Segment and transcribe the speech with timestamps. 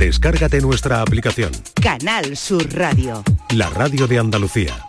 [0.00, 1.52] Descárgate nuestra aplicación.
[1.74, 3.22] Canal Sur Radio.
[3.50, 4.88] La radio de Andalucía.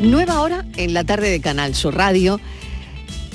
[0.00, 2.40] Nueva hora en la tarde de Canal Sur Radio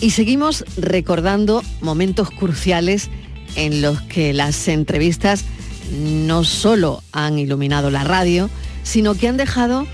[0.02, 3.12] y seguimos recordando momentos cruciales
[3.56, 5.46] en los que las entrevistas
[5.92, 8.50] no solo han iluminado la radio,
[8.82, 9.86] sino que han dejado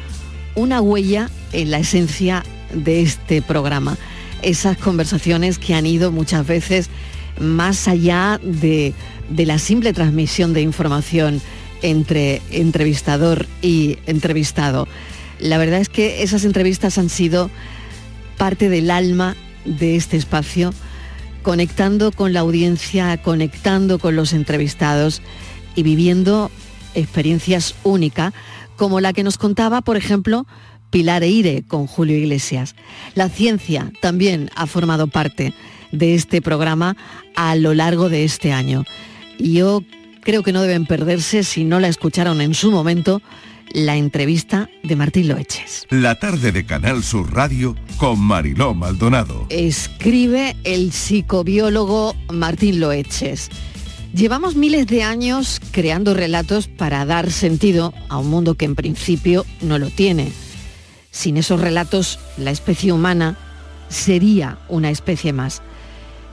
[0.56, 3.98] una huella en la esencia de este programa.
[4.46, 6.90] Esas conversaciones que han ido muchas veces
[7.40, 8.94] más allá de,
[9.30, 11.42] de la simple transmisión de información
[11.82, 14.88] entre entrevistador y entrevistado.
[15.40, 17.50] La verdad es que esas entrevistas han sido
[18.38, 20.74] parte del alma de este espacio,
[21.42, 25.22] conectando con la audiencia, conectando con los entrevistados
[25.76, 26.52] y viviendo
[26.94, 28.34] experiencias únicas,
[28.78, 30.46] como la que nos contaba, por ejemplo,
[30.96, 32.74] Pilar Eire con Julio Iglesias.
[33.16, 35.54] La ciencia también ha formado parte
[35.92, 36.96] de este programa
[37.36, 38.86] a lo largo de este año.
[39.38, 39.84] Y yo
[40.22, 43.22] creo que no deben perderse, si no la escucharon en su momento,
[43.74, 45.86] la entrevista de Martín Loeches.
[45.90, 49.48] La tarde de Canal Sur Radio con Mariló Maldonado.
[49.50, 53.50] Escribe el psicobiólogo Martín Loeches.
[54.14, 59.46] Llevamos miles de años creando relatos para dar sentido a un mundo que en principio
[59.60, 60.32] no lo tiene.
[61.16, 63.38] Sin esos relatos, la especie humana
[63.88, 65.62] sería una especie más.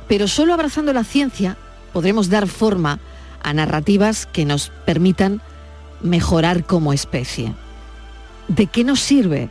[0.08, 1.56] Pero solo abrazando la ciencia
[1.92, 2.98] podremos dar forma
[3.44, 5.40] a narrativas que nos permitan
[6.02, 7.54] mejorar como especie.
[8.48, 9.50] ¿De qué nos sirve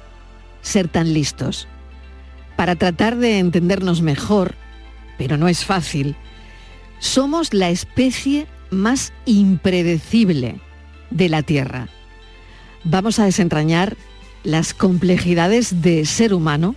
[0.64, 1.66] ser tan listos?
[2.58, 4.56] Para tratar de entendernos mejor,
[5.18, 6.18] pero no es fácil,
[7.00, 10.60] somos la especie más impredecible
[11.10, 11.88] de la Tierra.
[12.84, 13.96] Vamos a desentrañar
[14.44, 16.76] las complejidades de ser humano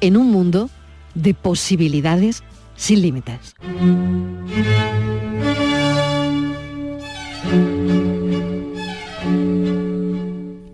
[0.00, 0.70] en un mundo
[1.14, 2.42] de posibilidades
[2.76, 3.54] sin límites.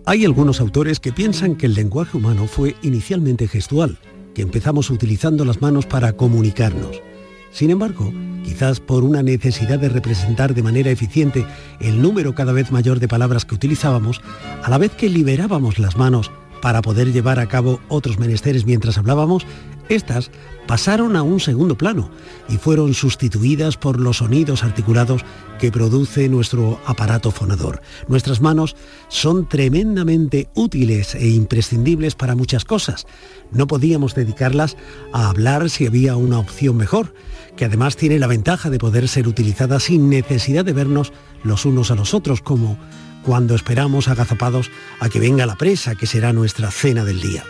[0.07, 3.97] Hay algunos autores que piensan que el lenguaje humano fue inicialmente gestual,
[4.35, 7.01] que empezamos utilizando las manos para comunicarnos.
[7.55, 8.11] Sin embargo,
[8.43, 11.45] quizás por una necesidad de representar de manera eficiente
[11.79, 14.19] el número cada vez mayor de palabras que utilizábamos,
[14.61, 18.97] a la vez que liberábamos las manos para poder llevar a cabo otros menesteres mientras
[18.97, 19.47] hablábamos,
[19.89, 20.31] estas
[20.67, 22.09] pasaron a un segundo plano
[22.49, 25.21] y fueron sustituidas por los sonidos articulados
[25.59, 27.81] que produce nuestro aparato fonador.
[28.07, 28.75] Nuestras manos
[29.07, 33.05] son tremendamente útiles e imprescindibles para muchas cosas.
[33.51, 34.75] No podíamos dedicarlas
[35.13, 37.13] a hablar si había una opción mejor,
[37.55, 41.13] que además tiene la ventaja de poder ser utilizada sin necesidad de vernos
[41.43, 42.77] los unos a los otros, como
[43.23, 44.69] cuando esperamos agazapados
[44.99, 47.43] a que venga la presa, que será nuestra cena del día.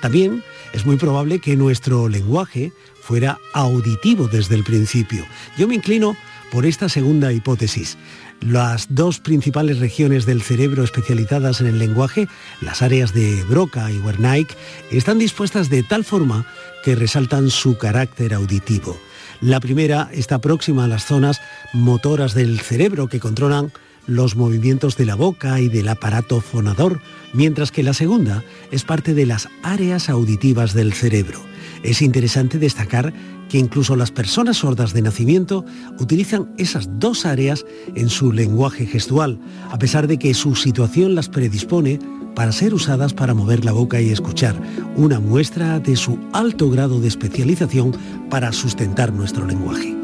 [0.00, 0.42] También
[0.72, 5.24] es muy probable que nuestro lenguaje fuera auditivo desde el principio.
[5.58, 6.16] Yo me inclino
[6.50, 7.96] por esta segunda hipótesis.
[8.40, 12.28] Las dos principales regiones del cerebro especializadas en el lenguaje,
[12.60, 14.56] las áreas de Broca y Wernicke,
[14.90, 16.46] están dispuestas de tal forma
[16.84, 18.98] que resaltan su carácter auditivo.
[19.40, 21.40] La primera está próxima a las zonas
[21.72, 23.72] motoras del cerebro que controlan
[24.06, 27.00] los movimientos de la boca y del aparato fonador,
[27.32, 31.40] mientras que la segunda es parte de las áreas auditivas del cerebro.
[31.82, 33.12] Es interesante destacar
[33.48, 35.64] que incluso las personas sordas de nacimiento
[35.98, 39.38] utilizan esas dos áreas en su lenguaje gestual,
[39.70, 41.98] a pesar de que su situación las predispone
[42.34, 44.56] para ser usadas para mover la boca y escuchar,
[44.96, 47.92] una muestra de su alto grado de especialización
[48.30, 50.01] para sustentar nuestro lenguaje.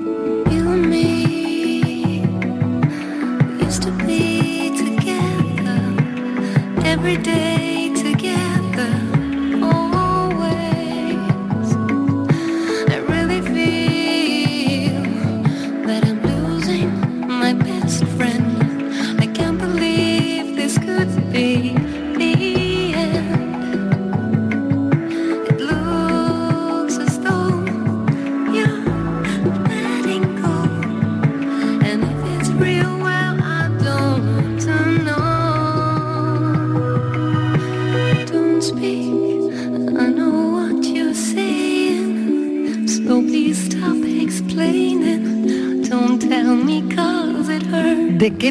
[6.98, 7.47] Every day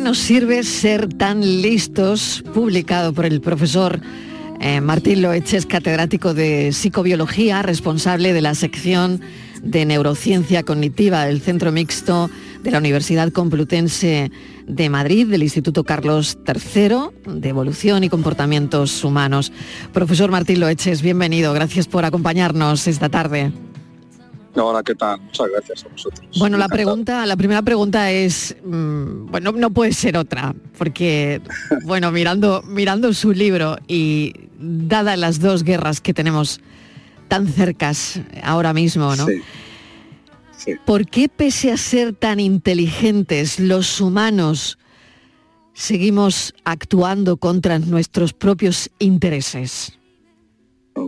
[0.08, 2.42] nos sirve ser tan listos?
[2.54, 4.00] Publicado por el profesor
[4.62, 9.20] eh, Martín Loeches, catedrático de psicobiología, responsable de la sección
[9.62, 12.30] de neurociencia cognitiva del Centro Mixto
[12.64, 14.32] de la Universidad Complutense
[14.66, 19.52] de Madrid, del Instituto Carlos III de Evolución y Comportamientos Humanos.
[19.92, 21.52] Profesor Martín Loeches, bienvenido.
[21.52, 23.52] Gracias por acompañarnos esta tarde.
[24.64, 25.22] Hola, ¿qué tal?
[25.22, 26.28] Muchas gracias a vosotros.
[26.40, 31.42] Bueno, la pregunta, la primera pregunta es, mm, bueno, no puede ser otra, porque,
[31.84, 36.60] bueno, mirando, mirando su libro y dadas las dos guerras que tenemos
[37.28, 39.26] tan cercas ahora mismo, ¿no?
[39.26, 39.42] Sí.
[40.58, 40.74] Sí.
[40.86, 44.80] ¿Por qué pese a ser tan inteligentes los humanos
[45.74, 49.98] seguimos actuando contra nuestros propios intereses?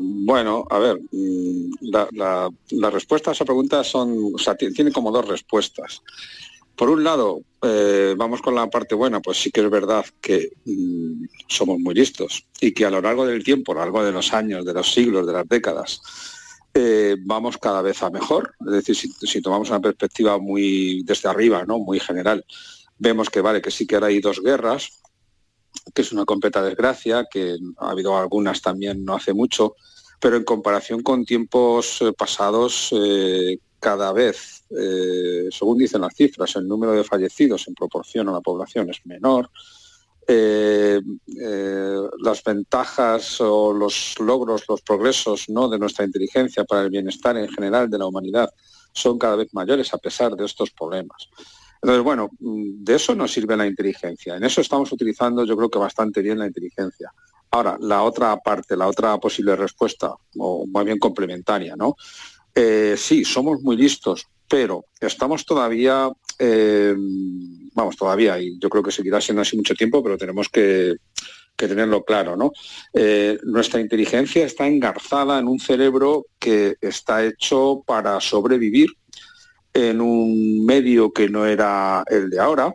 [0.01, 2.49] Bueno, a ver, mm, la,
[2.91, 6.01] respuesta a esa pregunta son, o sea, ti- tiene como dos respuestas.
[6.75, 10.49] Por un lado, eh, vamos con la parte buena, pues sí que es verdad que
[10.65, 14.11] mm, somos muy listos y que a lo largo del tiempo, a lo largo de
[14.11, 16.01] los años, de los siglos, de las décadas,
[16.73, 18.53] eh, vamos cada vez a mejor.
[18.65, 21.79] Es decir, si, si tomamos una perspectiva muy desde arriba, ¿no?
[21.79, 22.45] muy general,
[22.97, 25.01] vemos que vale, que sí que ahora hay dos guerras,
[25.93, 29.75] que es una completa desgracia, que ha habido algunas también no hace mucho,
[30.19, 36.55] pero en comparación con tiempos eh, pasados, eh, cada vez, eh, según dicen las cifras,
[36.57, 39.49] el número de fallecidos en proporción a la población es menor.
[42.21, 45.69] Las ventajas o los logros, los progresos ¿no?
[45.69, 48.51] de nuestra inteligencia para el bienestar en general de la humanidad
[48.93, 51.29] son cada vez mayores a pesar de estos problemas.
[51.81, 54.35] Entonces, bueno, de eso nos sirve la inteligencia.
[54.35, 57.11] En eso estamos utilizando, yo creo que bastante bien la inteligencia.
[57.51, 61.95] Ahora, la otra parte, la otra posible respuesta, o más bien complementaria, ¿no?
[62.53, 66.93] Eh, sí, somos muy listos, pero estamos todavía, eh,
[67.73, 70.95] vamos, todavía, y yo creo que seguirá siendo así mucho tiempo, pero tenemos que,
[71.55, 72.51] que tenerlo claro, ¿no?
[72.93, 78.89] Eh, nuestra inteligencia está engarzada en un cerebro que está hecho para sobrevivir
[79.79, 82.73] en un medio que no era el de ahora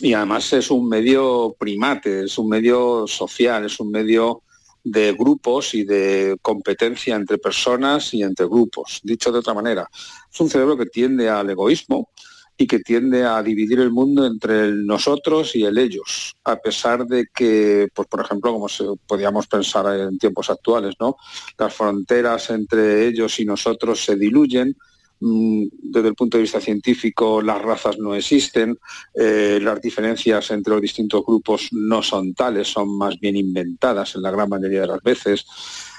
[0.00, 4.42] y además es un medio primate, es un medio social, es un medio
[4.84, 9.00] de grupos y de competencia entre personas y entre grupos.
[9.02, 9.88] Dicho de otra manera,
[10.32, 12.10] es un cerebro que tiende al egoísmo
[12.56, 17.06] y que tiende a dividir el mundo entre el nosotros y el ellos, a pesar
[17.06, 21.16] de que, pues por ejemplo, como se, podíamos pensar en tiempos actuales, ¿no?
[21.56, 24.76] Las fronteras entre ellos y nosotros se diluyen,
[25.20, 28.78] desde el punto de vista científico las razas no existen,
[29.14, 34.22] eh, las diferencias entre los distintos grupos no son tales, son más bien inventadas en
[34.22, 35.46] la gran mayoría de las veces.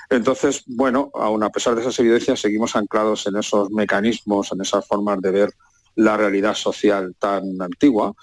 [0.10, 4.86] Entonces, bueno, aun a pesar de esas evidencias, seguimos anclados en esos mecanismos, en esas
[4.88, 5.50] formas de ver
[5.96, 8.14] la realidad social tan antigua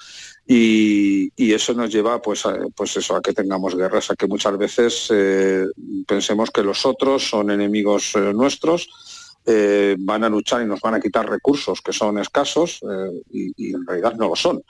[0.47, 4.27] y, y eso nos lleva pues a, pues eso a que tengamos guerras a que
[4.27, 5.67] muchas veces eh,
[6.07, 8.89] pensemos que los otros son enemigos eh, nuestros
[9.49, 13.73] eh, van a luchar y nos van a quitar recursos que son escasos eh, y,
[13.73, 14.61] en realidad no lo son.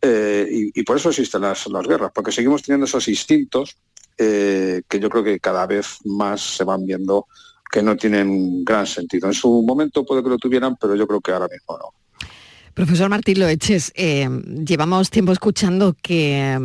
[0.00, 3.76] Eh, y, por eso existen las, las guerras porque seguimos teniendo esos instintos
[4.16, 7.26] que yo creo que cada vez más se van viendo
[7.70, 9.28] que no tienen gran sentido.
[9.28, 12.28] En su momento puede que lo tuvieran pero yo creo que ahora mismo no.
[12.72, 16.58] Profesor Martín Loeches, llevamos tiempo escuchando que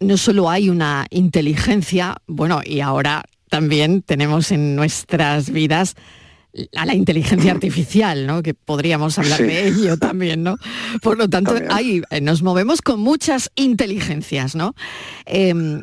[0.00, 5.96] no solo hay una inteligencia, bueno, y ahora también tenemos en nuestras vidas
[6.74, 8.42] a la inteligencia artificial, ¿no?
[8.42, 9.44] Que podríamos hablar Sí.
[9.44, 10.56] de ello también, ¿no?
[11.02, 14.74] Por lo tanto, hay, eh, nos movemos con muchas inteligencias, ¿no?
[15.24, 15.82] Em,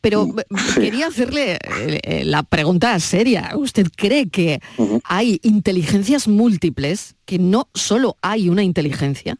[0.00, 0.38] pero Mm,
[0.74, 0.80] sí.
[0.80, 3.50] quería hacerle eh, eh, la pregunta seria.
[3.56, 4.60] ¿Usted cree que
[5.04, 9.36] hay inteligencias múltiples, que no solo hay una inteligencia?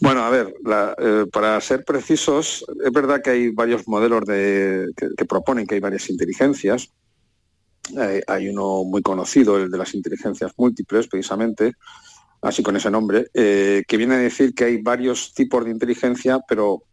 [0.00, 4.86] Bueno, a ver, la- eh, para ser precisos, es verdad que hay varios modelos de,
[4.96, 6.88] que, que proponen que hay varias inteligencias.
[7.98, 11.74] Eh, hay uno muy conocido, el de las inteligencias múltiples, precisamente,
[12.40, 16.40] así con ese nombre, eh, que viene a decir que hay varios tipos de inteligencia,
[16.48, 16.84] pero,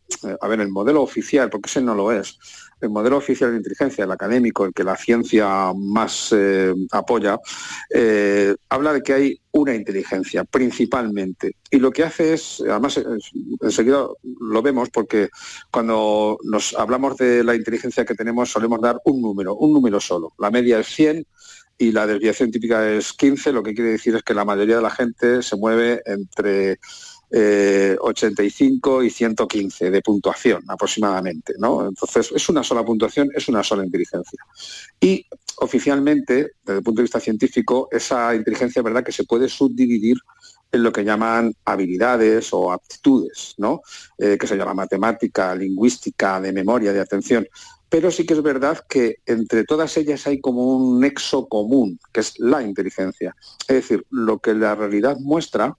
[0.42, 2.38] a ver, el modelo oficial, porque ese no lo es,
[2.82, 7.38] el modelo oficial de inteligencia, el académico, el que la ciencia más eh, apoya,
[7.90, 11.56] eh, habla de que hay una inteligencia principalmente.
[11.70, 13.00] Y lo que hace es, además
[13.62, 15.30] enseguida lo vemos porque
[15.72, 20.34] cuando nos hablamos de la inteligencia que tenemos solemos dar un número, un número solo.
[20.38, 21.26] La media es 100
[21.78, 24.82] y la desviación típica es 15, lo que quiere decir es que la mayoría de
[24.82, 26.80] la gente se mueve entre
[27.32, 31.88] eh, 85 y 115 de puntuación aproximadamente, ¿no?
[31.88, 34.44] Entonces es una sola puntuación, es una sola inteligencia.
[35.00, 35.26] Y
[35.58, 40.18] oficialmente, desde el punto de vista científico, esa inteligencia verdad que se puede subdividir
[40.72, 43.82] en lo que llaman habilidades o aptitudes, ¿no?
[44.18, 47.48] Eh, que se llama matemática, lingüística, de memoria, de atención.
[47.90, 52.20] Pero sí que es verdad que entre todas ellas hay como un nexo común, que
[52.20, 53.36] es la inteligencia.
[53.62, 55.76] Es decir, lo que la realidad muestra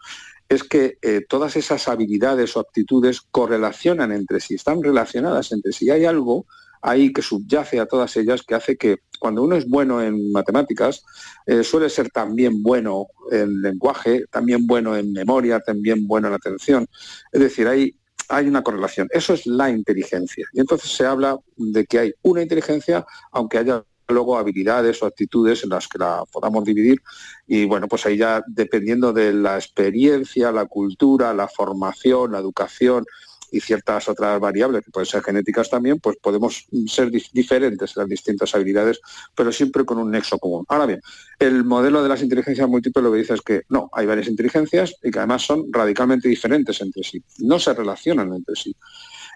[0.50, 5.90] es que eh, todas esas habilidades o aptitudes correlacionan entre sí, están relacionadas entre sí.
[5.90, 6.46] Hay algo
[6.82, 11.04] ahí que subyace a todas ellas que hace que cuando uno es bueno en matemáticas,
[11.46, 16.88] eh, suele ser también bueno en lenguaje, también bueno en memoria, también bueno en atención.
[17.30, 17.94] Es decir, hay,
[18.28, 19.06] hay una correlación.
[19.12, 20.46] Eso es la inteligencia.
[20.52, 25.64] Y entonces se habla de que hay una inteligencia, aunque haya luego habilidades o actitudes
[25.64, 27.00] en las que la podamos dividir
[27.46, 33.04] y bueno, pues ahí ya dependiendo de la experiencia, la cultura, la formación, la educación
[33.50, 38.54] y ciertas otras variables que pueden ser genéticas también, pues podemos ser diferentes las distintas
[38.54, 39.00] habilidades,
[39.34, 40.64] pero siempre con un nexo común.
[40.68, 41.00] Ahora bien,
[41.38, 44.94] el modelo de las inteligencias múltiples lo que dice es que no, hay varias inteligencias
[45.02, 48.74] y que además son radicalmente diferentes entre sí, no se relacionan entre sí.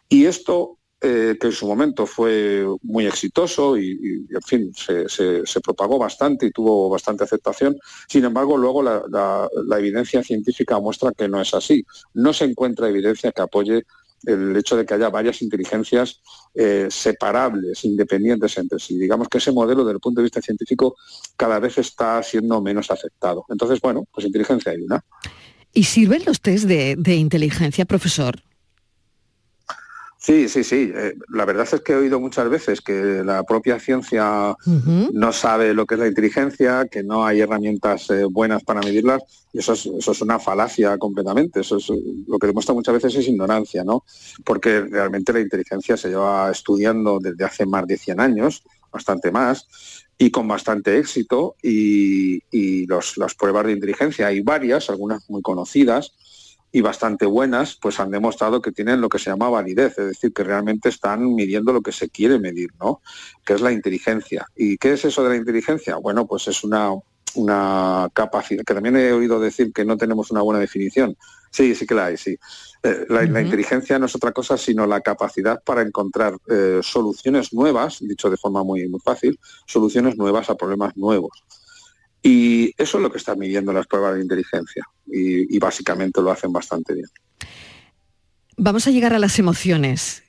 [0.08, 5.98] Y esto eh, que en su momento fue muy exitoso y, en fin, se, propagó
[5.98, 7.76] bastante y tuvo bastante aceptación.
[8.08, 11.84] Sin embargo, luego la, evidencia científica muestra que no es así.
[12.14, 13.84] No se encuentra evidencia que apoye
[14.24, 16.22] el hecho de que haya varias inteligencias
[16.54, 18.98] eh, separables, independientes entre sí.
[18.98, 20.96] Digamos que ese modelo, desde el punto de vista científico,
[21.36, 23.44] cada vez está siendo menos aceptado.
[23.50, 25.04] Entonces, bueno, pues inteligencia hay una.
[25.74, 28.42] ¿Y sirven los test de inteligencia, profesor?
[30.24, 30.90] Sí, sí, sí.
[30.94, 34.56] Eh, la verdad es que he oído muchas veces que la propia ciencia
[35.12, 39.22] no sabe lo que es la inteligencia, que no hay herramientas eh, buenas para medirlas,
[39.52, 41.60] y eso es, eso es una falacia completamente.
[41.60, 41.92] Eso es
[42.26, 44.02] lo que demuestra muchas veces es ignorancia, ¿no?
[44.46, 50.06] Porque realmente la inteligencia se lleva estudiando desde hace más de 100 años, bastante más,
[50.16, 56.14] y con bastante éxito, y, y las pruebas de inteligencia hay varias, algunas muy conocidas,
[56.74, 60.32] y bastante buenas, pues han demostrado que tienen lo que se llama validez, es decir,
[60.32, 63.00] que realmente están midiendo lo que se quiere medir, ¿no?
[63.46, 64.44] Que es la inteligencia.
[64.56, 65.94] ¿Y qué es eso de la inteligencia?
[65.98, 66.90] Bueno, pues es una,
[67.36, 71.16] una capacidad, que también he oído decir que no tenemos una buena definición.
[71.48, 72.36] Sí, sí que la hay, sí.
[72.82, 77.98] Eh, la, inteligencia no es otra cosa sino la capacidad para encontrar eh, soluciones nuevas,
[78.00, 81.44] dicho de forma muy, muy fácil, soluciones nuevas a problemas nuevos.
[82.26, 86.50] Y eso es lo que están midiendo las pruebas de inteligencia y, básicamente lo hacen
[86.50, 87.06] bastante bien.
[88.56, 90.22] Vamos a llegar a las emociones,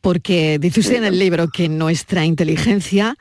[0.00, 3.16] porque dice usted en el libro que nuestra inteligencia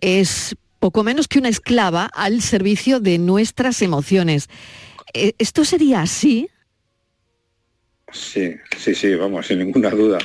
[0.00, 4.48] es poco menos que una esclava al servicio de nuestras emociones.
[5.14, 6.48] ¿E-, ¿Esto sería así?
[8.10, 10.18] Sí, sí, sí, vamos, sin ninguna duda.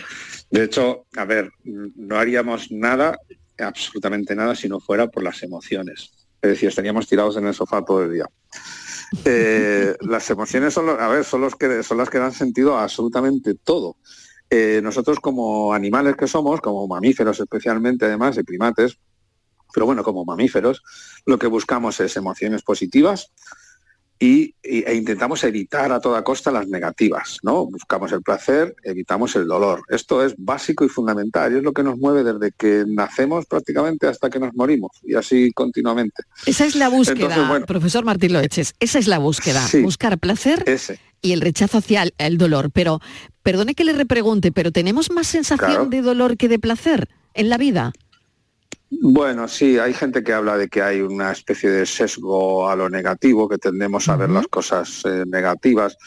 [0.49, 3.15] De hecho, a ver, no haríamos nada,
[3.59, 6.20] absolutamente nada, si no fuera por las emociones.
[6.41, 8.25] Es decir, estaríamos tirados en el sofá todo el día.
[9.25, 12.83] Eh, las emociones son, a ver, son, los que, son las que dan sentido a
[12.83, 13.97] absolutamente todo.
[14.49, 18.97] Eh, nosotros como animales que somos, como mamíferos especialmente además, y primates,
[19.73, 20.83] pero bueno, como mamíferos,
[21.25, 23.31] lo que buscamos es emociones positivas,
[24.21, 27.65] y, e intentamos evitar a toda costa las negativas, ¿no?
[27.65, 29.81] Buscamos el placer, evitamos el dolor.
[29.89, 34.05] Esto es básico y fundamental y es lo que nos mueve desde que nacemos prácticamente
[34.05, 36.21] hasta que nos morimos y así continuamente.
[36.45, 40.65] Esa es la búsqueda, profesor Martín Loeches, esa es la búsqueda, buscar placer
[41.23, 42.69] y el rechazo hacia el, dolor.
[42.71, 43.01] Pero,
[43.41, 47.57] perdone que le repregunte, pero ¿tenemos más sensación de dolor que de placer en la
[47.57, 47.91] vida?
[48.93, 52.89] Bueno, sí, hay gente que habla de que hay una especie de sesgo a lo
[52.89, 55.97] negativo, que tendemos a ver las cosas eh, negativas.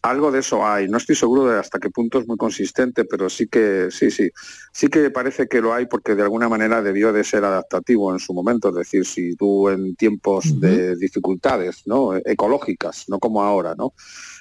[0.00, 0.88] Algo de eso hay.
[0.88, 4.30] No estoy seguro de hasta qué punto es muy consistente, pero sí que sí, sí,
[4.72, 8.18] sí que parece que lo hay porque de alguna manera debió de ser adaptativo en
[8.18, 8.70] su momento.
[8.70, 12.16] Es decir, si tú en tiempos de dificultades, ¿no?
[12.16, 13.92] Ecológicas, no como ahora, ¿no?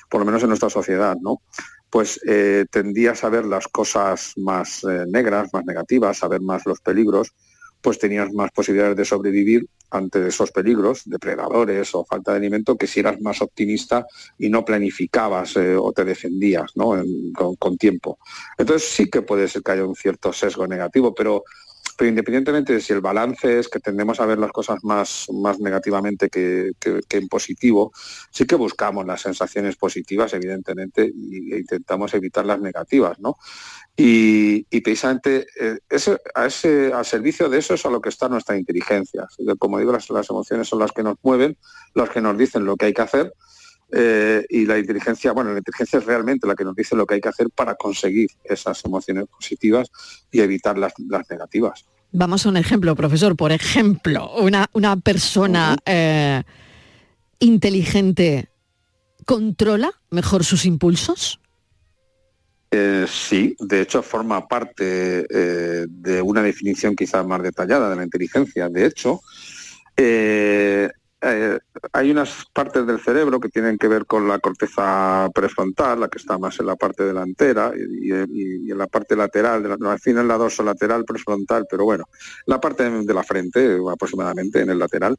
[0.10, 1.42] Por lo menos en nuestra sociedad, ¿no?
[1.90, 6.66] pues eh, tendías a ver las cosas más eh, negras, más negativas, a ver más
[6.66, 7.34] los peligros
[7.82, 12.88] pues tenías más posibilidades de sobrevivir ante esos peligros, depredadores o falta de alimento, que
[12.88, 14.06] si eras más optimista
[14.38, 18.20] y no planificabas eh, o te defendías con, tiempo.
[18.58, 21.44] Entonces sí que puede ser que haya un cierto sesgo negativo, pero,
[21.98, 25.60] pero independientemente de si el balance es que tendemos a ver las cosas más, más
[25.60, 26.72] negativamente que,
[27.10, 27.92] en positivo,
[28.32, 33.38] sí que buscamos las sensaciones positivas, evidentemente, e intentamos evitar las negativas, ¿no?
[33.96, 35.78] Y, precisamente eh,
[36.36, 39.28] a ese, al servicio de eso es a lo que está nuestra inteligencia.
[39.60, 41.58] Como digo, las, emociones son las que nos mueven,
[41.94, 43.34] las que nos dicen lo que hay que hacer.
[43.92, 47.16] Eh, y la inteligencia, bueno, la inteligencia es realmente la que nos dice lo que
[47.16, 49.92] hay que hacer para conseguir esas emociones positivas
[50.32, 50.94] y evitar las,
[51.30, 51.86] negativas.
[52.12, 53.36] Vamos a un ejemplo, profesor.
[53.36, 56.44] Por ejemplo, una, una persona eh,
[57.40, 58.50] inteligente
[59.26, 61.40] controla mejor sus impulsos.
[62.74, 68.04] Eh, sí, de hecho forma parte eh, de una definición quizás más detallada de la
[68.04, 68.70] inteligencia.
[68.70, 69.22] De hecho,
[69.98, 70.90] eh,
[71.24, 71.60] eh,
[71.94, 76.18] hay unas partes del cerebro que tienen que ver con la corteza prefrontal, la que
[76.18, 78.12] está más en la parte delantera y,
[78.72, 82.06] en la parte lateral, la, al fin en la dorso lateral prefrontal, pero bueno,
[82.46, 85.18] la parte de la frente aproximadamente en el lateral,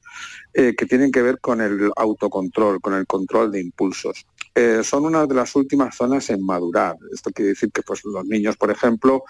[0.53, 4.27] eh, que tienen que ver con el autocontrol, con el control de impulsos.
[4.55, 6.97] Eh, son una de las últimas zonas en madurar.
[7.13, 9.25] Esto quiere decir que pues, los niños, por ejemplo,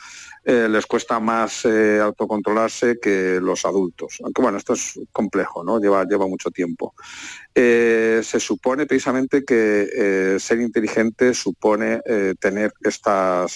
[0.45, 4.19] eh, les cuesta más eh, autocontrolarse que los adultos.
[4.25, 5.79] Aunque bueno, esto es complejo, ¿no?
[5.79, 6.95] Lleva, lleva mucho tiempo.
[7.55, 12.01] se supone precisamente que ser inteligente supone
[12.41, 13.47] tener esta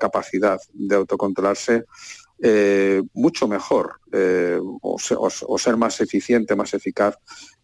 [0.00, 1.84] capacidad de autocontrolarse
[3.12, 4.00] mucho mejor
[4.82, 7.16] o, ser más eficiente, más eficaz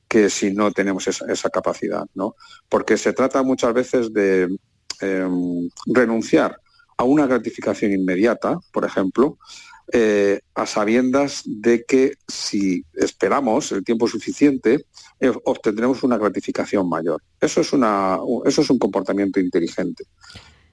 [0.08, 2.36] que si no tenemos esa, capacidad, ¿no?
[2.68, 4.48] Porque se trata muchas veces de
[5.00, 6.60] em, renunciar
[6.96, 9.38] a una gratificación inmediata, por ejemplo,
[9.92, 14.86] eh, a sabiendas de que si esperamos el tiempo suficiente,
[15.20, 17.22] eh, obtendremos una gratificación mayor.
[17.40, 20.04] Eso es, una, eso es un comportamiento inteligente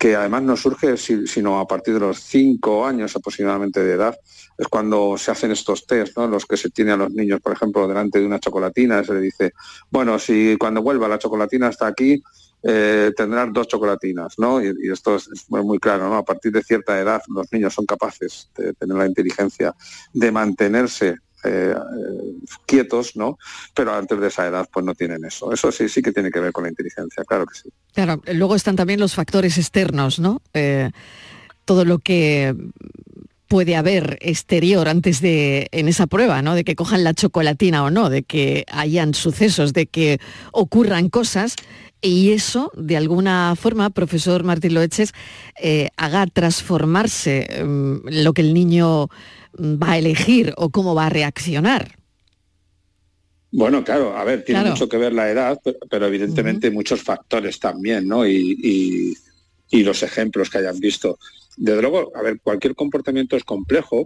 [0.04, 4.14] que además no surge sino a partir de los cinco años aproximadamente de edad,
[4.58, 6.28] es cuando se hacen estos test, ¿no?
[6.28, 9.22] los que se tienen a los niños, por ejemplo, delante de una chocolatina, se le
[9.22, 9.54] dice,
[9.90, 12.22] bueno, si cuando vuelva la chocolatina hasta aquí,
[12.64, 14.62] eh, tendrás dos chocolatinas, ¿no?
[14.62, 16.18] Y, esto es, muy claro, ¿no?
[16.18, 19.74] A partir de cierta edad los niños son capaces de tener la inteligencia
[20.12, 21.76] de mantenerse eh,
[22.66, 23.38] quietos, ¿no?
[23.74, 25.52] Pero antes de esa edad pues no tienen eso.
[25.52, 27.70] Eso sí, sí que tiene que ver con la inteligencia, claro que sí.
[27.94, 30.42] Claro, luego están también los factores externos, ¿no?
[30.54, 30.92] Eh,
[31.66, 32.56] todo lo que
[33.48, 36.56] puede haber exterior antes de en esa prueba, ¿no?
[36.56, 40.20] De que cojan la chocolatina o no, de que hayan sucesos, de que
[40.52, 41.56] ocurran cosas
[42.04, 45.14] y eso, de alguna forma, profesor Martín Loeches,
[45.60, 49.08] eh, haga transformarse mm, lo que el niño
[49.58, 51.98] va a elegir o cómo va a reaccionar.
[53.52, 58.08] Bueno, claro, a ver, tiene mucho que ver la edad, pero, evidentemente muchos factores también,
[58.08, 58.28] ¿no?
[58.28, 59.16] Y,
[59.72, 61.18] los ejemplos que hayan visto.
[61.58, 64.06] Desde luego, a ver, cualquier comportamiento es complejo,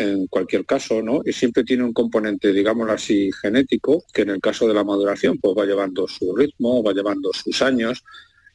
[0.00, 1.20] en cualquier caso, ¿no?
[1.24, 5.38] Y siempre tiene un componente, digámoslo así, genético, que en el caso de la maduración,
[5.38, 8.04] pues va llevando su ritmo, va llevando sus años,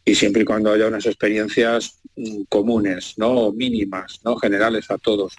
[0.06, 3.52] y siempre y cuando haya unas experiencias mm, comunes, ¿no?
[3.52, 4.36] Mínimas, ¿no?
[4.38, 5.36] Generales a todos.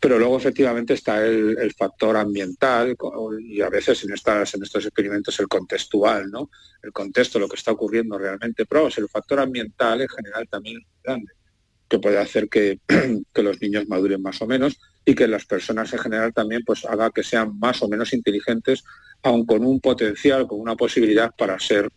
[0.00, 2.94] Pero luego efectivamente está el, factor ambiental
[3.40, 6.50] y a veces en, estas, en estos experimentos el contextual, ¿no?
[6.82, 8.66] El contexto, lo que está ocurriendo realmente.
[8.66, 11.32] Pero el factor ambiental en general también es grande,
[11.94, 12.78] que puede hacer que,
[13.42, 17.10] los niños maduren más o menos y que las personas en general también pues haga
[17.10, 18.84] que sean más o menos inteligentes,
[19.22, 21.88] aun con un potencial, con una posibilidad para ser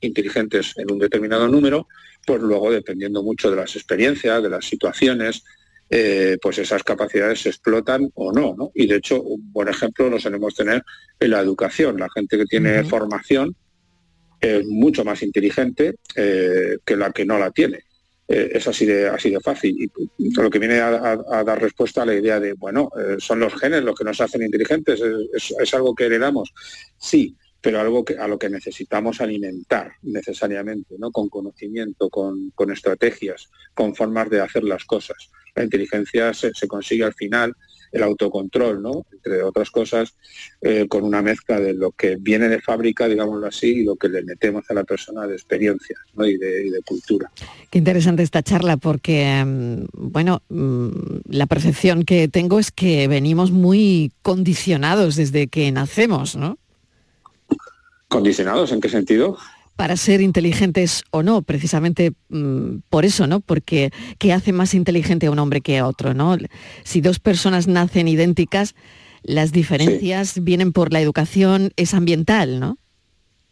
[0.00, 1.88] inteligentes en un determinado número,
[2.26, 5.42] pues luego dependiendo mucho de las experiencias, de las situaciones,
[5.90, 10.08] eh, pues esas capacidades se explotan o no, no, Y de hecho, un buen ejemplo
[10.08, 10.82] lo solemos tener
[11.18, 11.98] en la educación.
[11.98, 13.56] La gente que tiene formación
[14.40, 17.87] es mucho más inteligente eh, que la que no la tiene.
[18.28, 19.90] Eh, es así de, así de fácil.
[20.18, 23.82] Y lo que viene a, dar respuesta a la idea de, bueno, son los genes
[23.82, 25.00] los que nos hacen inteligentes,
[25.32, 26.52] es, algo que heredamos.
[26.98, 31.10] Sí, pero algo que, a lo que necesitamos alimentar necesariamente, ¿no?
[31.10, 35.30] con conocimiento, con, estrategias, con formas de hacer las cosas.
[35.54, 37.54] La inteligencia se, consigue al final,
[37.92, 39.06] el autocontrol, ¿no?
[39.12, 40.14] entre otras cosas,
[40.60, 44.08] eh, con una mezcla de lo que viene de fábrica, digámoslo así, y lo que
[44.08, 47.30] le metemos a la persona de experiencia y, de, cultura.
[47.70, 50.88] Qué interesante esta charla porque, mm, bueno, mm,
[51.30, 56.58] la percepción que tengo es que venimos muy condicionados desde que nacemos, ¿no?
[58.08, 59.36] ¿Condicionados en qué sentido?
[59.78, 63.38] Para ser inteligentes o no, precisamente mm, por eso, ¿no?
[63.38, 66.36] Porque ¿qué hace más inteligente a un hombre que a otro, ¿no?
[66.82, 68.74] Si dos personas nacen idénticas,
[69.22, 72.76] las diferencias vienen por la educación, es ambiental, ¿no?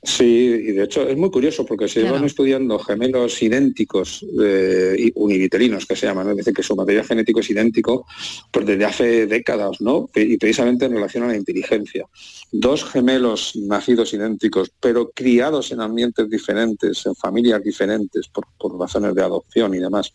[0.02, 5.84] Sí, y de hecho es muy curioso porque se van estudiando gemelos idénticos, eh, univitelinos
[5.84, 6.34] que se llaman, ¿no?
[6.34, 8.06] dice que su material genético es idéntico
[8.52, 10.08] pues desde hace décadas, ¿no?
[10.14, 12.06] Y precisamente en relación a la inteligencia.
[12.52, 19.14] Dos gemelos nacidos idénticos, pero criados en ambientes diferentes, en familias diferentes, por, por razones
[19.14, 20.12] de adopción y demás,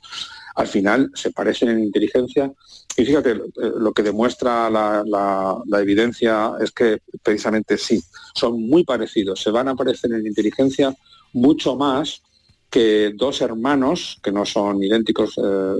[0.55, 2.51] al final se parecen en inteligencia
[2.97, 8.01] y fíjate, eh, lo que demuestra la, evidencia es que precisamente sí,
[8.35, 10.95] son muy parecidos, se van a parecer en inteligencia
[11.33, 12.21] mucho más
[12.69, 15.73] que dos hermanos, que no son idénticos eh,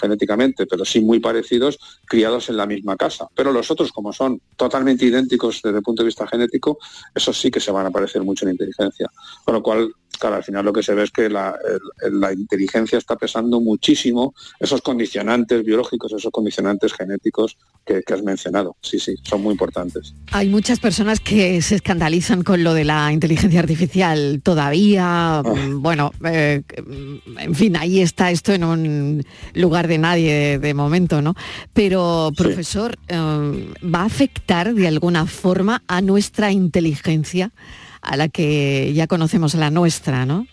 [0.00, 3.28] genéticamente, pero sí muy parecidos, criados en la misma casa.
[3.34, 6.78] Pero los otros, como son totalmente idénticos desde el punto de vista genético,
[7.14, 9.10] esos sí que se van a parecer mucho en inteligencia.
[9.44, 11.56] Con lo cual, claro, al final lo que se ve es que la,
[12.32, 18.76] inteligencia está pesando muchísimo esos condicionantes biológicos, esos condicionantes genéticos que, has mencionado.
[18.80, 20.14] Sí, sí, son muy importantes.
[20.32, 25.38] Hay muchas personas que se escandalizan con lo de la inteligencia artificial todavía.
[25.38, 25.42] Ah.
[25.74, 26.62] Bueno, eh,
[27.38, 31.34] en fin, ahí está esto en un lugar de nadie de, momento, ¿no?
[31.72, 37.52] Pero, profesor, eh, ¿va a afectar de alguna forma a nuestra inteligencia?
[38.02, 40.46] A la que ya conocemos la nuestra, ¿no?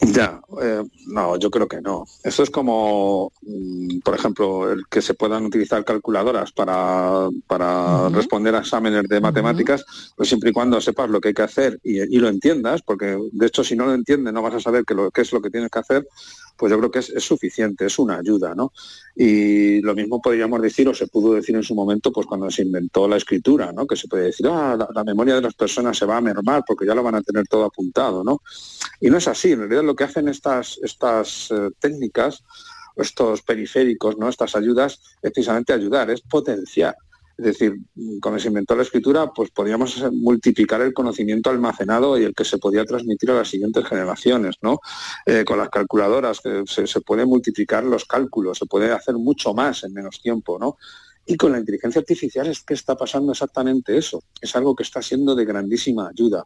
[0.00, 2.06] Ya, eh, no, yo creo que no.
[2.22, 8.54] Eso es como, mm, por ejemplo, el que se puedan utilizar calculadoras para, para responder
[8.54, 9.84] a exámenes de matemáticas,
[10.16, 13.46] pues siempre y cuando sepas lo que hay que hacer y, lo entiendas, porque de
[13.46, 15.50] hecho si no lo entiendes no vas a saber qué, lo, qué es lo que
[15.50, 16.06] tienes que hacer,
[16.58, 18.72] pues yo creo que es, suficiente, es una ayuda, ¿no?
[19.14, 22.62] Y lo mismo podríamos decir, o se pudo decir en su momento, pues cuando se
[22.62, 23.86] inventó la escritura, ¿no?
[23.86, 26.84] Que se puede decir, ah, la, memoria de las personas se va a mermar porque
[26.84, 28.42] ya lo van a tener todo apuntado, ¿no?
[29.00, 32.44] Y no es así, en realidad lo que hacen estas, estas eh, técnicas,
[32.94, 34.28] estos periféricos, ¿no?
[34.28, 36.94] Estas ayudas, es precisamente ayudar, es potenciar.
[37.38, 37.78] Es decir,
[38.20, 42.58] cuando se inventó la escritura, pues podíamos multiplicar el conocimiento almacenado y el que se
[42.58, 44.80] podía transmitir a las siguientes generaciones, ¿no?
[45.24, 49.84] Eh, con las calculadoras se, se pueden multiplicar los cálculos, se puede hacer mucho más
[49.84, 50.76] en menos tiempo, ¿no?
[51.24, 54.22] Y con la inteligencia artificial es que está pasando exactamente eso.
[54.40, 56.44] Es algo que está siendo de grandísima ayuda.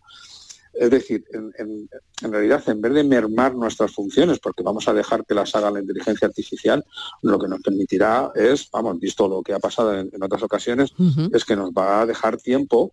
[0.72, 1.88] Es decir, en,
[2.32, 5.80] realidad, en vez de mermar nuestras funciones, porque vamos a dejar que las haga la
[5.80, 6.84] inteligencia artificial,
[7.22, 10.92] lo que nos permitirá es, vamos, visto lo que ha pasado en, otras ocasiones,
[11.32, 12.92] es que nos va a dejar tiempo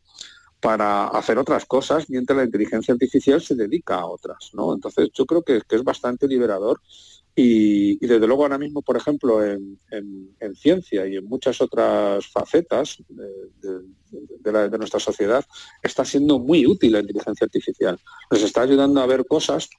[0.59, 4.51] para hacer otras cosas mientras la inteligencia artificial se dedica a otras.
[4.53, 4.73] ¿no?
[4.73, 6.81] Entonces, yo creo que, que es bastante liberador
[7.41, 9.79] y, desde luego ahora mismo, por ejemplo, en,
[10.55, 15.45] ciencia y en muchas otras facetas de, nuestra sociedad,
[15.81, 17.97] está siendo muy útil la inteligencia artificial.
[18.29, 19.69] Nos está ayudando a ver cosas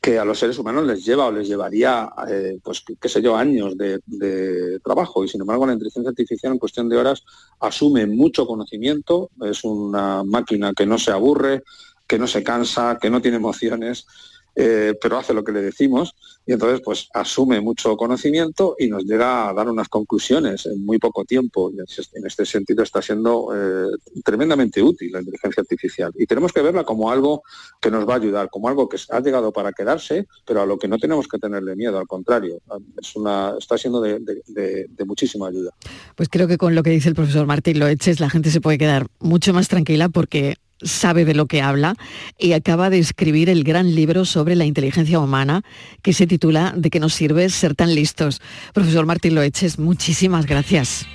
[0.00, 3.36] que a los seres humanos les lleva o les llevaría, eh, pues qué sé yo,
[3.36, 5.22] años de, trabajo.
[5.22, 7.22] Y sin embargo, la inteligencia artificial en cuestión de horas
[7.60, 11.64] asume mucho conocimiento, es una máquina que no se aburre,
[12.06, 14.06] que no se cansa, que no tiene emociones
[14.54, 16.14] eh, pero hace lo que le decimos
[16.46, 20.98] y entonces pues asume mucho conocimiento y nos llega a dar unas conclusiones en muy
[20.98, 21.70] poco tiempo.
[21.70, 23.90] En este sentido está siendo eh,
[24.24, 27.42] tremendamente útil la inteligencia artificial y tenemos que verla como algo
[27.80, 30.78] que nos va a ayudar, como algo que ha llegado para quedarse, pero a lo
[30.78, 32.60] que no tenemos que tenerle miedo, al contrario,
[33.00, 35.72] es una, está siendo de, de muchísima ayuda.
[36.16, 38.78] Pues creo que con lo que dice el profesor Martín Loeches la gente se puede
[38.78, 41.94] quedar mucho más tranquila porque sabe de lo que habla
[42.38, 45.62] y acaba de escribir el gran libro sobre la inteligencia humana
[46.02, 48.40] que se titula ¿De qué nos sirve ser tan listos?
[48.72, 51.06] Profesor Martín Loeches, muchísimas gracias.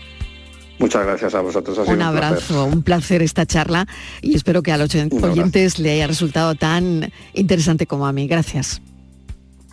[0.78, 1.78] Muchas gracias a vosotros.
[1.88, 3.88] un, abrazo, un placer esta charla
[4.22, 8.28] y espero que a los oyentes le haya resultado tan interesante como a mí.
[8.28, 8.82] Gracias.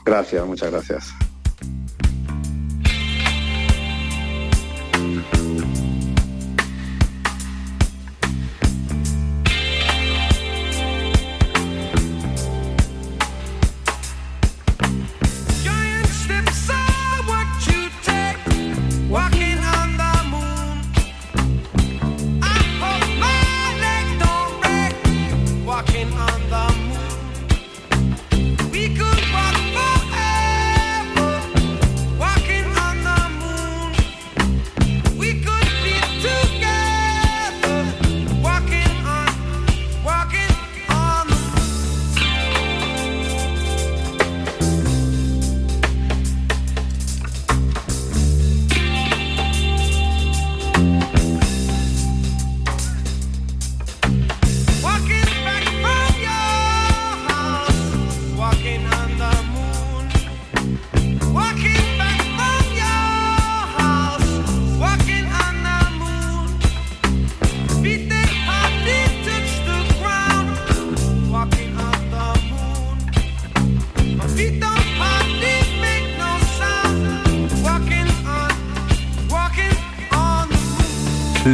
[0.05, 1.13] Gracias, muchas gracias.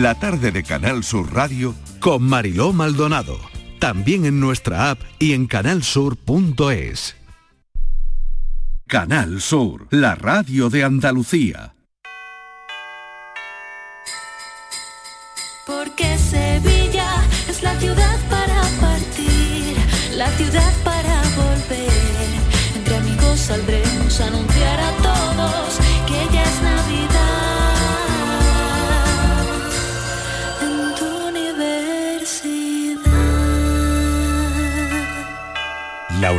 [0.08, 3.38] La tarde de Canal Sur Radio con Mariló Maldonado.
[3.78, 7.14] También en nuestra app y en canalsur.es.
[8.86, 11.67] Canal Sur, la radio de Andalucía.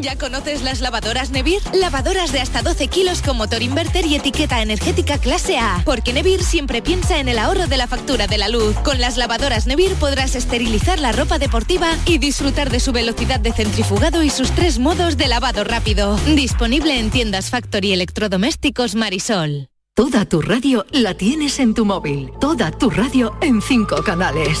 [0.00, 1.60] ¿Ya conoces las lavadoras Nevir?
[1.72, 5.82] Lavadoras de hasta 12 kilos con motor inverter y etiqueta energética clase A.
[5.84, 8.76] Porque Nevir siempre piensa en el ahorro de la factura de la luz.
[8.84, 13.52] Con las lavadoras Nevir podrás esterilizar la ropa deportiva y disfrutar de su velocidad de
[13.52, 16.16] centrifugado y sus tres modos de lavado rápido.
[16.26, 19.68] Disponible en tiendas Factory Electrodomésticos Marisol.
[19.94, 22.30] Toda tu radio la tienes en tu móvil.
[22.40, 24.60] Toda tu radio en cinco canales.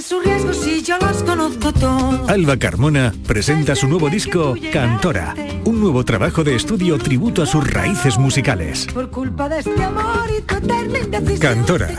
[0.00, 2.28] Tiene sus riesgos y yo los conozco todos.
[2.28, 5.34] Alba Carmona presenta su nuevo disco Cantora,
[5.64, 8.86] un nuevo trabajo de estudio tributo a sus raíces musicales.
[8.92, 11.38] Por culpa de este amor y.
[11.38, 11.90] Cantora,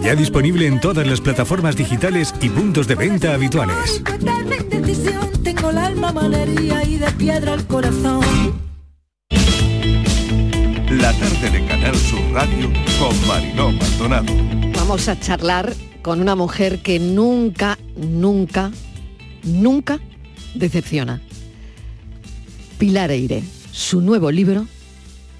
[0.00, 4.02] ya disponible en todas las plataformas digitales y puntos de venta habituales.
[4.04, 5.28] Tu eterna indecisión.
[5.42, 8.20] Tengo el alma malería y de piedra el corazón.
[10.90, 14.32] La tarde de Canal Sur Radio con Mariló Maldonado.
[14.74, 15.72] Vamos a charlar
[16.08, 18.70] con una mujer que nunca, nunca,
[19.44, 19.98] nunca
[20.54, 21.20] decepciona.
[22.78, 24.66] Pilar Eire, su nuevo libro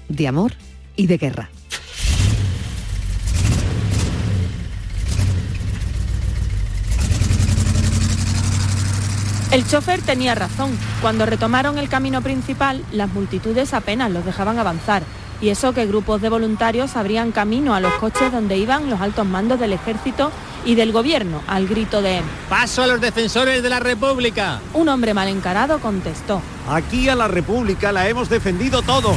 [0.09, 0.53] de amor
[0.95, 1.49] y de guerra.
[9.51, 10.77] El chofer tenía razón.
[11.01, 15.01] Cuando retomaron el camino principal, las multitudes apenas los dejaban avanzar.
[15.41, 19.25] Y eso que grupos de voluntarios abrían camino a los coches donde iban los altos
[19.25, 20.31] mandos del ejército
[20.65, 24.59] y del gobierno, al grito de ¡Paso a los defensores de la República!
[24.73, 26.41] Un hombre mal encarado contestó.
[26.69, 29.15] Aquí a la República la hemos defendido todos.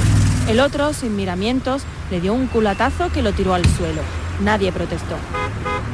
[0.49, 4.03] El otro, sin miramientos, le dio un culatazo que lo tiró al suelo.
[4.41, 5.17] Nadie protestó.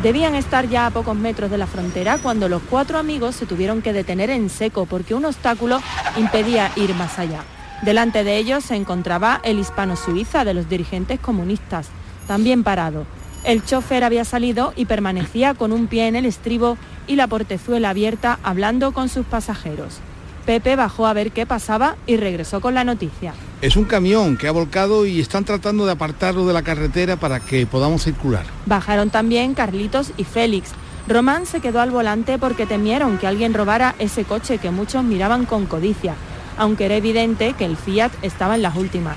[0.03, 3.83] Debían estar ya a pocos metros de la frontera cuando los cuatro amigos se tuvieron
[3.83, 5.81] que detener en seco porque un obstáculo
[6.17, 7.43] impedía ir más allá.
[7.83, 11.89] Delante de ellos se encontraba el hispano-suiza de los dirigentes comunistas,
[12.27, 13.07] también parado.
[13.45, 17.91] El chofer había salido y permanecía con un pie en el estribo y la portezuela
[17.91, 20.01] abierta hablando con sus pasajeros.
[20.45, 23.35] Pepe bajó a ver qué pasaba y regresó con la noticia.
[23.61, 27.41] Es un camión que ha volcado y están tratando de apartarlo de la carretera para
[27.41, 28.45] que podamos circular.
[28.65, 30.71] Bajaron también Carlitos y Félix.
[31.07, 35.45] Román se quedó al volante porque temieron que alguien robara ese coche que muchos miraban
[35.45, 36.15] con codicia,
[36.57, 39.17] aunque era evidente que el Fiat estaba en las últimas.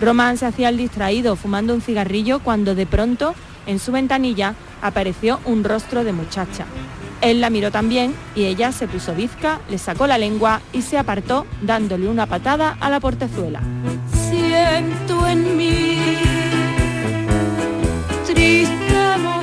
[0.00, 3.34] Román se hacía el distraído fumando un cigarrillo cuando de pronto,
[3.66, 6.66] en su ventanilla, apareció un rostro de muchacha.
[7.20, 10.98] Él la miró también y ella se puso bizca, le sacó la lengua y se
[10.98, 13.62] apartó dándole una patada a la portezuela.
[14.28, 15.98] Siento en mí
[18.26, 18.74] triste
[19.14, 19.42] emoción.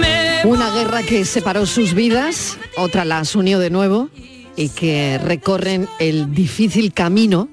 [0.00, 4.08] Me Una guerra que separó sus vidas, otra las unió de nuevo
[4.56, 7.48] y que recorren el difícil camino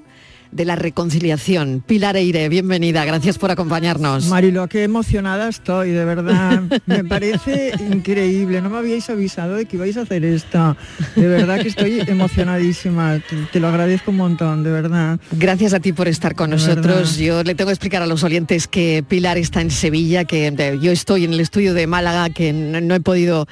[0.54, 1.82] de la reconciliación.
[1.86, 4.28] Pilar Eire, bienvenida, gracias por acompañarnos.
[4.28, 6.62] Marilo, qué emocionada estoy, de verdad.
[6.86, 8.62] Me parece increíble.
[8.62, 10.76] No me habíais avisado de que ibais a hacer esto.
[11.16, 13.20] De verdad que estoy emocionadísima.
[13.28, 15.18] Te, te lo agradezco un montón, de verdad.
[15.32, 16.86] Gracias a ti por estar con De nosotros.
[16.86, 17.16] verdad.
[17.18, 20.78] Yo le tengo que explicar a los oyentes que Pilar está en Sevilla, que eh,
[20.80, 23.48] yo estoy en el estudio de Málaga, que no, no he podido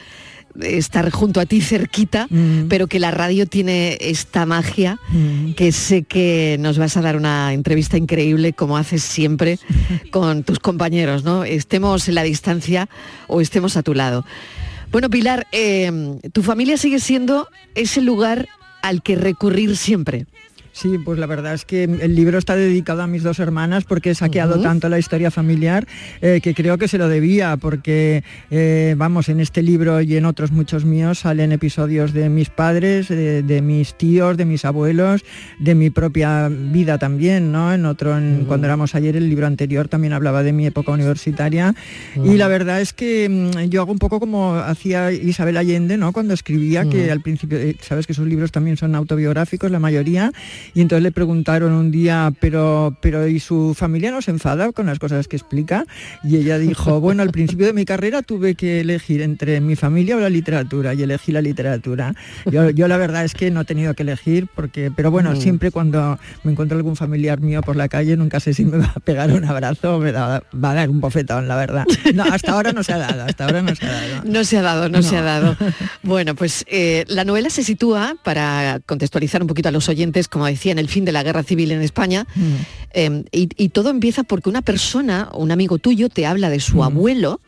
[0.60, 2.68] estar junto a ti cerquita, Mm.
[2.68, 4.98] pero que la radio tiene esta magia,
[5.56, 9.58] que sé que nos vas a dar una entrevista increíble como haces siempre
[10.10, 11.44] con tus compañeros, ¿no?
[11.44, 12.88] Estemos en la distancia
[13.28, 14.24] o estemos a tu lado.
[14.90, 15.90] Bueno, Pilar, eh,
[16.32, 18.46] tu familia sigue siendo ese lugar
[18.82, 20.26] al que recurrir siempre.
[20.72, 24.10] Sí, pues la verdad es que el libro está dedicado a mis dos hermanas porque
[24.10, 25.86] he saqueado tanto la historia familiar
[26.22, 30.24] eh, que creo que se lo debía porque, eh, vamos, en este libro y en
[30.24, 35.22] otros muchos míos salen episodios de mis padres, de, de mis tíos, de mis abuelos,
[35.60, 37.72] de mi propia vida también, ¿no?
[37.74, 41.74] En otro, en- cuando éramos ayer, el libro anterior también hablaba de mi época universitaria.
[42.24, 46.12] Y la verdad es que mm, yo hago un poco como hacía Isabel Allende, ¿no?
[46.12, 50.32] Cuando escribía, que al principio, eh, sabes que sus libros también son autobiográficos, la mayoría,
[50.74, 54.86] y entonces le preguntaron un día, pero, pero ¿y su familia no se enfada con
[54.86, 55.84] las cosas que explica?
[56.24, 60.16] Y ella dijo, bueno, al principio de mi carrera tuve que elegir entre mi familia
[60.16, 62.14] o la literatura, y elegí la literatura.
[62.50, 65.36] Yo, yo la verdad es que no he tenido que elegir, porque, pero bueno, Mm.
[65.36, 68.92] siempre cuando me encuentro algún familiar mío por la calle, nunca sé si me va
[68.94, 71.84] a pegar un abrazo o me da- va a dar un bofetón, la verdad.
[72.14, 74.22] No, hasta ahora no se ha dado, hasta ahora no se ha dado.
[74.24, 75.56] No se ha dado, no, se ha dado.
[76.02, 80.46] Bueno, pues eh, la novela se sitúa, para contextualizar un poquito a los oyentes, como
[80.52, 82.26] decía, en el fin de la guerra civil en España.
[82.94, 86.82] Eh, y, y todo empieza porque una persona, un amigo tuyo, te habla de su
[86.84, 87.40] abuelo.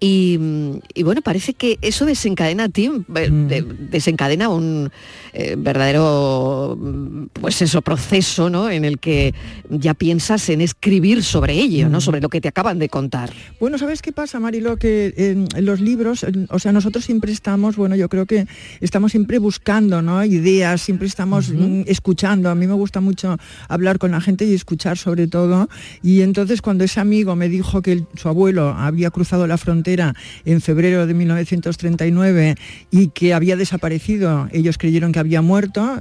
[0.00, 4.90] Y, mm, y bueno, parece que eso desencadena a ti, de- desencadena un
[5.32, 8.68] eh, verdadero mm, pues eso, proceso, ¿no?
[8.68, 9.32] En el que
[9.70, 12.00] ya piensas en escribir sobre ello, ¿no?
[12.00, 13.30] Sobre lo que te acaban de contar.
[13.60, 14.76] Bueno, ¿sabes qué pasa, Marilo?
[14.76, 18.46] Que en, en los libros, en- o sea, nosotros siempre estamos, bueno, yo creo que
[18.80, 20.24] estamos siempre buscando, ¿no?
[20.24, 22.50] Ideas, siempre estamos mm, escuchando.
[22.50, 23.36] A mí me gusta mucho
[23.68, 25.68] hablar con la gente y escuchar sobre todo.
[26.02, 30.60] Y entonces cuando ese amigo me dijo que su abuelo había cruzado la frontera en
[30.60, 32.56] febrero de 1939
[32.90, 36.00] y que había desaparecido, ellos creyeron que había muerto,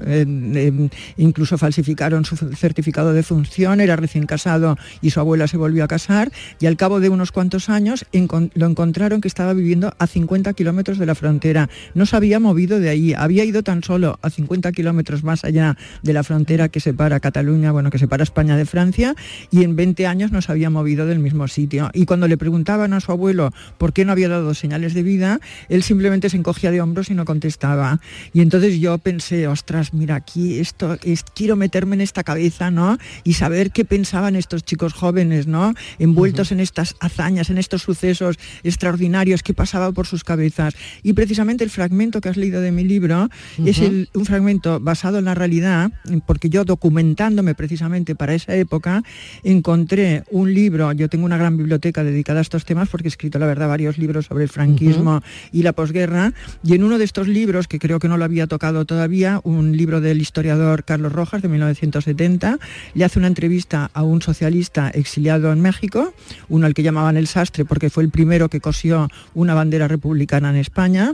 [1.17, 5.87] incluso falsificaron su certificado de función, era recién casado y su abuela se volvió a
[5.87, 8.05] casar y al cabo de unos cuantos años
[8.53, 11.69] lo encontraron que estaba viviendo a 50 kilómetros de la frontera.
[11.93, 15.77] No se había movido de ahí, había ido tan solo a 50 kilómetros más allá
[16.01, 19.15] de la frontera que separa Cataluña, bueno, que separa España de Francia
[19.51, 21.89] y en 20 años no se había movido del mismo sitio.
[21.93, 25.39] Y cuando le preguntaban a su abuelo por qué no había dado señales de vida,
[25.69, 27.99] él simplemente se encogía de hombros y no contestaba.
[28.33, 32.97] Y entonces yo pensé, ostras, mira, aquí esto es, quiero meterme en esta cabeza, ¿no?
[33.23, 35.73] Y saber qué pensaban estos chicos jóvenes, ¿no?
[35.99, 40.73] Envueltos en estas hazañas, en estos sucesos extraordinarios que pasaba por sus cabezas.
[41.03, 43.29] Y precisamente el fragmento que has leído de mi libro
[43.65, 45.91] es el- un fragmento basado en la realidad,
[46.25, 49.03] porque yo documentándome precisamente para esa época,
[49.43, 53.39] encontré un libro, yo tengo una gran biblioteca dedicada a estos temas porque he escrito,
[53.39, 56.33] la verdad, varios libros sobre el franquismo y la posguerra,
[56.63, 59.75] y en uno de estos libros, que creo que no lo había tocado todavía, un
[59.77, 62.59] libro del historiador Carlos Rojas de 1970,
[62.93, 66.13] le hace una entrevista a un socialista exiliado en México,
[66.49, 70.49] uno al que llamaban el sastre porque fue el primero que cosió una bandera republicana
[70.49, 71.13] en España,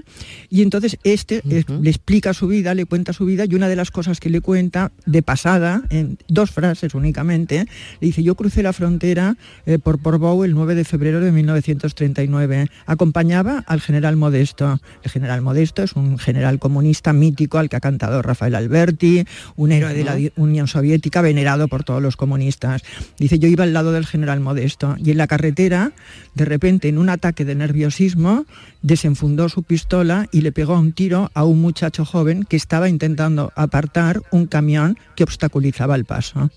[0.50, 3.92] y entonces este le explica su vida, le cuenta su vida, y una de las
[3.92, 7.68] cosas que le cuenta de pasada, en dos frases únicamente, le
[8.00, 12.68] dice, yo crucé la frontera eh, por Portbou el 9 de febrero de 1939.
[12.86, 14.80] Acompañaba al general Modesto.
[15.04, 19.72] El general Modesto es un general comunista mítico al que ha cantado Rafael Alberti, un
[19.72, 22.84] héroe de la Unión Soviética venerado por todos los comunistas.
[23.18, 25.92] Dice, yo iba al lado del general Modesto y en la carretera,
[26.36, 28.46] de repente, en un ataque de nerviosismo,
[28.82, 33.52] desenfundó su pistola y le pegó un tiro a un muchacho joven que estaba intentando
[33.56, 36.50] apartar un camión que obstaculizaba el paso.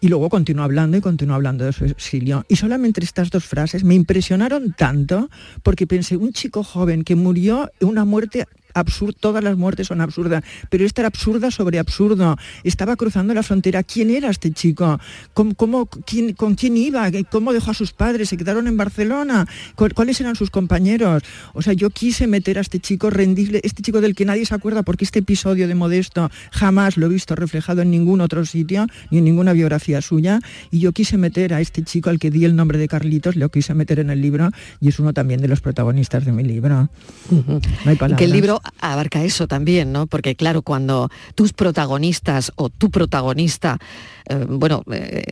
[0.00, 2.44] Y luego continuó hablando y continuó hablando de su exilio.
[2.48, 5.30] Y solamente estas dos frases me impresionaron tanto
[5.62, 10.42] porque pensé, un chico joven que murió una muerte absurda, todas las muertes son absurdas,
[10.70, 12.36] pero esta era absurda sobre absurdo.
[12.64, 13.82] Estaba cruzando la frontera.
[13.82, 14.98] ¿Quién era este chico?
[15.32, 17.08] ¿Cómo, cómo- quién- ¿Con quién iba?
[17.30, 18.28] ¿Cómo dejó a sus padres?
[18.28, 19.46] ¿Se quedaron en Barcelona?
[19.74, 21.22] ¿Cu- ¿Cuáles eran sus compañeros?
[21.54, 24.54] O sea, yo quise meter a este chico, rendirle, este chico del que nadie se
[24.54, 28.86] acuerda porque este episodio de Modesto jamás lo he visto reflejado en ningún otro sitio,
[29.10, 32.44] ni en ninguna biografía suya, y yo quise meter a este chico al que di
[32.44, 35.48] el nombre de Carlitos, lo quise meter en el libro, y es uno también de
[35.48, 36.88] los protagonistas de mi libro.
[37.30, 38.18] No hay palabras.
[38.18, 40.06] que el libro abarca eso también, ¿no?
[40.06, 43.78] Porque claro, cuando tus protagonistas o tu protagonista
[44.28, 45.22] eh, bueno, eh,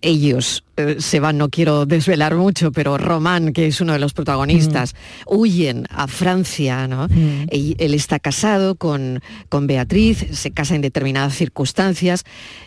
[0.00, 0.64] ellos
[0.98, 4.96] se van, no quiero desvelar mucho, pero Román, que es uno de los protagonistas, Mm.
[5.26, 7.06] huyen a Francia, ¿no?
[7.52, 9.20] Y Él está casado con,
[9.50, 12.24] con Beatriz, se casa en determinadas circunstancias.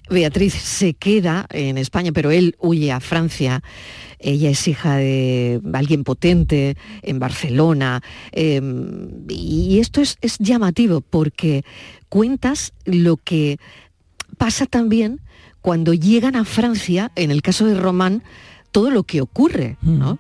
[0.10, 3.64] Beatriz se queda en España, pero él huye a Francia.
[4.20, 8.02] Ella es hija de alguien potente en Barcelona.
[8.32, 8.62] eh,
[9.28, 11.64] y esto es, es llamativo porque
[12.10, 13.58] cuentas lo que
[14.38, 15.20] pasa también
[15.64, 18.22] cuando llegan a Francia, en el caso de Román,
[18.72, 20.20] todo lo que ocurre, ¿no?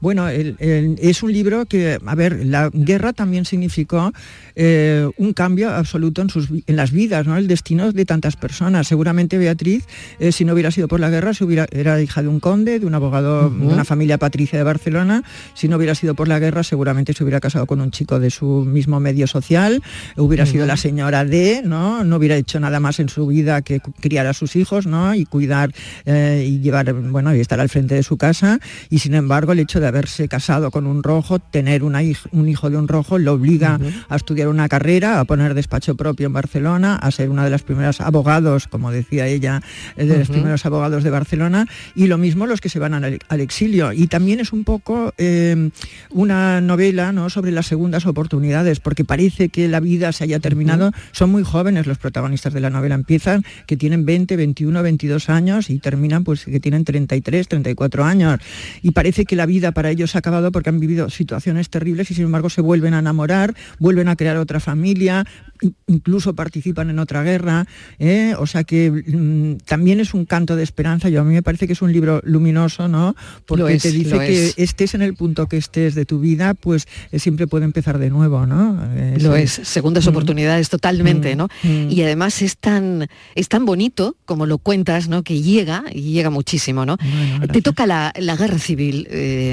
[0.00, 4.12] Bueno, el- el- es un libro que, a ver, la guerra también significó
[4.56, 7.36] eh, un cambio absoluto en, sus, en las vidas, ¿no?
[7.36, 8.86] El destino de tantas personas.
[8.88, 9.84] Seguramente Beatriz,
[10.18, 12.86] eh, si no hubiera sido por la guerra, hubiera, era hija de un conde, de
[12.86, 15.22] un abogado, de una familia patricia de Barcelona.
[15.54, 18.30] Si no hubiera sido por la guerra, seguramente se hubiera casado con un chico de
[18.30, 19.82] su mismo medio social,
[20.16, 22.04] hubiera sido la señora de, ¿no?
[22.04, 25.14] No hubiera hecho nada más en su vida que criar a sus hijos, ¿no?
[25.14, 25.72] Y cuidar
[26.04, 28.58] eh, y llevar, bueno, y estar al frente de su casa.
[28.90, 32.48] Y sin embargo, el hecho de haberse casado con un rojo, tener una hij- un
[32.48, 36.32] hijo de un rojo, lo obliga a estudiar una carrera, a poner despacho propio en
[36.32, 39.62] Barcelona, a ser una de las primeras abogados, como decía ella,
[39.96, 41.66] eh, de los primeros abogados de Barcelona.
[41.94, 43.92] Y lo mismo los que se van al, al exilio.
[43.92, 45.70] Y también es un poco eh,
[46.10, 47.30] una novela ¿no?
[47.30, 50.90] sobre las segundas oportunidades, porque parece que la vida se haya terminado.
[51.12, 52.96] Son muy jóvenes los protagonistas de la novela.
[52.96, 58.40] Empiezan que tienen 20, 21, 22 años y terminan pues que tienen 33, 34 años.
[58.82, 62.14] Y parece que la vida para ellos ha acabado porque han vivido situaciones terribles y
[62.14, 65.24] sin embargo se vuelven a enamorar, vuelven a crear otra familia,
[65.86, 67.66] incluso participan en otra guerra.
[67.98, 68.34] ¿eh?
[68.38, 71.08] O sea que mm, también es un canto de esperanza.
[71.08, 73.14] Yo a mí me parece que es un libro luminoso, ¿no?
[73.46, 74.54] Porque es, te dice que es.
[74.58, 78.10] estés en el punto que estés de tu vida, pues eh, siempre puede empezar de
[78.10, 78.82] nuevo, ¿no?
[78.94, 81.48] Eh, Lo es, segundas oportunidades totalmente, Mm, ¿no?
[81.62, 81.90] mm.
[81.90, 85.22] Y además es tan, es tan bonito, como lo cuentas, ¿no?
[85.22, 86.96] Que llega, y llega muchísimo, ¿no?
[87.52, 89.49] Te toca la, la guerra civil eh,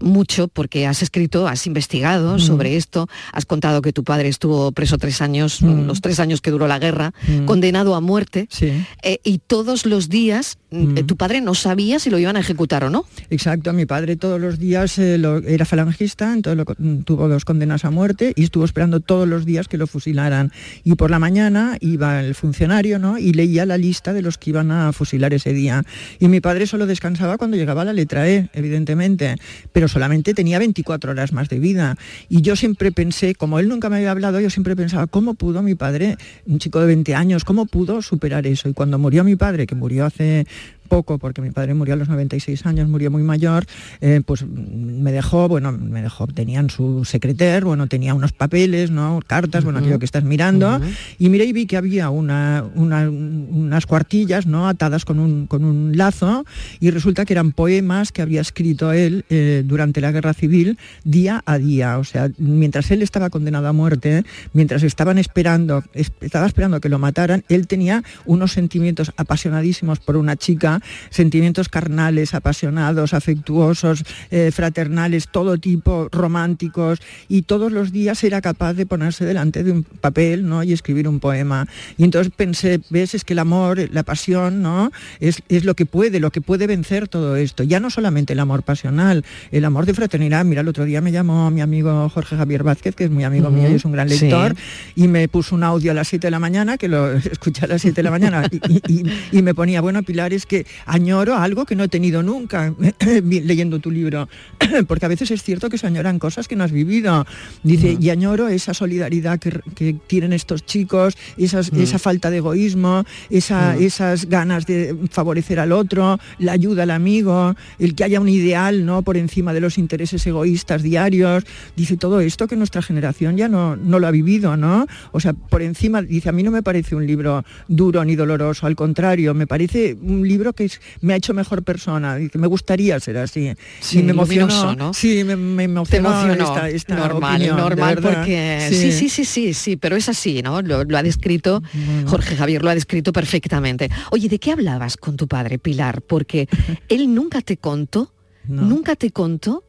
[0.00, 2.40] mucho porque has escrito, has investigado Mm.
[2.40, 5.86] sobre esto, has contado que tu padre estuvo preso tres años, Mm.
[5.86, 7.44] los tres años que duró la guerra, Mm.
[7.44, 8.72] condenado a muerte, Sí.
[9.02, 10.98] eh, y todos los días Mm.
[10.98, 13.04] eh, tu padre no sabía si lo iban a ejecutar o no.
[13.30, 17.84] Exacto, mi padre todos los días eh, lo- era falangista, entonces lo tuvo dos condenas
[17.84, 20.52] a muerte y estuvo esperando todos los días que lo fusilaran.
[20.84, 23.18] Y por la mañana iba el funcionario ¿no?
[23.18, 25.82] y leía la lista de los que iban a fusilar ese día.
[26.18, 29.36] Y mi padre solo descansaba cuando llegaba la letra E, evidentemente,
[29.72, 31.96] pero solamente tenía 24 horas más de vida.
[32.28, 35.62] Y yo siempre pensé, como él nunca me había hablado, yo siempre pensaba, ¿cómo pudo
[35.62, 36.16] mi padre,
[36.46, 38.68] un chico de 20 años, cómo pudo superar eso?
[38.68, 40.46] Y cuando murió mi padre, que murió hace
[40.90, 43.64] poco, porque mi padre murió a los 96 años, murió muy mayor,
[44.00, 48.90] eh, pues mm, me dejó, bueno, me dejó, tenían su secreter, bueno, tenía unos papeles,
[48.90, 49.20] ¿no?
[49.26, 50.80] Cartas, bueno, aquello que estás mirando,
[51.18, 54.68] y miré y vi que había una, una- unas cuartillas, ¿no?
[54.68, 56.44] Atadas con un, con un lazo,
[56.80, 61.42] y resulta que eran poemas que había escrito él eh, durante la guerra civil día
[61.46, 66.46] a día, o sea, mientras él estaba condenado a muerte, mientras estaban esperando, es- estaba
[66.46, 70.79] esperando que lo mataran, él tenía unos sentimientos apasionadísimos por una chica,
[71.10, 78.74] sentimientos carnales, apasionados, afectuosos, eh, fraternales, todo tipo, románticos, y todos los días era capaz
[78.74, 80.62] de ponerse delante de un papel ¿no?
[80.62, 81.66] y escribir un poema.
[81.98, 84.90] Y entonces pensé, ves, es que el amor, la pasión, ¿no?
[85.20, 87.62] Es, es lo que puede, lo que puede vencer todo esto.
[87.62, 90.44] Ya no solamente el amor pasional, el amor de fraternidad.
[90.44, 93.50] Mira, el otro día me llamó mi amigo Jorge Javier Vázquez, que es muy amigo
[93.50, 94.24] mío y es un gran Sí.
[94.24, 94.54] lector,
[94.96, 97.68] y me puso un audio a las 7 de la mañana, que lo escuché a
[97.68, 98.48] las 7 de la mañana,
[98.88, 99.02] y-
[99.32, 102.74] y me ponía, bueno, Pilar, es que añoro algo que no he tenido nunca
[103.24, 104.28] leyendo tu libro,
[104.86, 107.26] porque a veces es cierto que se añoran cosas que no has vivido.
[107.62, 111.80] Dice, y añoro esa solidaridad que, que tienen estos chicos, esas- Mm.
[111.82, 113.82] esa falta de egoísmo, esa- Mm.
[113.82, 118.84] esas ganas de favorecer al otro, la ayuda al amigo, el que haya un ideal
[118.86, 119.02] ¿no?
[119.02, 121.44] por encima de los intereses egoístas diarios.
[121.76, 124.86] Dice todo esto que nuestra generación ya no, no lo ha vivido, ¿no?
[125.12, 128.66] O sea, por encima, dice, a mí no me parece un libro duro ni doloroso,
[128.66, 132.98] al contrario, me parece un libro que me ha hecho mejor persona, dice, me gustaría
[133.00, 133.52] ser así.
[133.80, 134.94] Sí, y me emocionó, ¿no?
[134.94, 138.92] sí, me, me Te emocionó, esta, esta normal, opinión, normal, porque sí.
[138.92, 140.62] sí, sí, sí, sí, pero es así, ¿no?
[140.62, 141.62] Lo, lo ha descrito,
[142.06, 143.90] Jorge Javier lo ha descrito perfectamente.
[144.10, 146.02] Oye, ¿de qué hablabas con tu padre, Pilar?
[146.02, 146.48] Porque
[146.88, 148.12] él nunca te contó,
[148.46, 149.64] nunca te contó,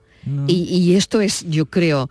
[0.47, 2.09] y, y esto es, yo creo,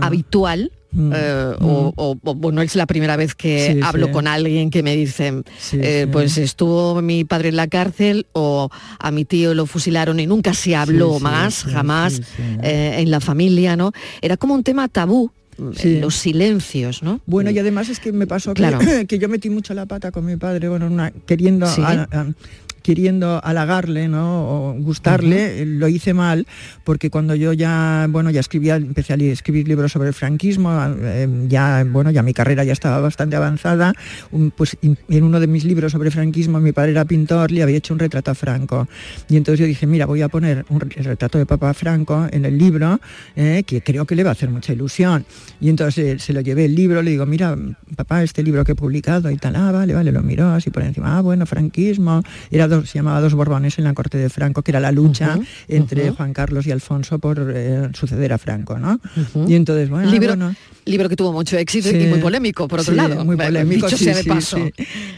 [0.00, 0.72] habitual.
[0.94, 4.12] Eh, o, o- o, bueno, es la primera vez que Sí, hablo sí.
[4.12, 8.70] con alguien que me dicen, Sí, eh, pues estuvo mi padre en la cárcel o
[8.98, 12.20] a mi tío lo fusilaron y nunca se habló más, jamás
[12.62, 13.92] eh, en la familia, ¿no?
[14.22, 15.30] Era como un tema tabú
[15.74, 16.00] Sí.
[16.00, 17.20] los silencios, ¿no?
[17.24, 18.78] Bueno, y además es que me pasó que, Claro.
[19.08, 21.80] que yo metí mucho la pata con mi padre, bueno, una- queriendo Sí.
[21.82, 22.26] a- a-
[22.86, 24.70] queriendo halagarle, ¿no?
[24.70, 26.46] O gustarle, eh, lo hice mal,
[26.84, 30.70] porque cuando yo ya, bueno, ya escribía, empecé a escribir libros sobre el franquismo,
[31.00, 33.92] eh, ya, bueno, ya mi carrera ya estaba bastante avanzada,
[34.30, 37.64] un- pues in- en uno de mis libros sobre franquismo, mi padre era pintor, le
[37.64, 38.86] había hecho un retrato a Franco.
[39.28, 42.56] Y entonces yo dije, mira, voy a poner un retrato de papá Franco en el
[42.56, 43.00] libro,
[43.34, 45.24] eh, que creo que le va a hacer mucha ilusión.
[45.60, 47.56] Y entonces eh, se lo llevé el libro, le digo, mira,
[47.96, 50.84] papá, este libro que he publicado y tal, ah, vale, vale, lo miró así por
[50.84, 54.62] encima, ah, bueno, franquismo, era dos, se llamaba Dos Borbones en la corte de Franco,
[54.62, 56.10] que era la lucha entre.
[56.10, 59.00] Juan Carlos y Alfonso por eh, suceder a Franco, ¿no?
[59.46, 60.54] Y entonces, bueno, libro, bueno,
[60.84, 61.96] libro que tuvo mucho éxito Sí.
[61.96, 63.24] y muy polémico, por otro Sí, lado.
[63.24, 64.58] muy polémico dicho sí, sea de sí, paso.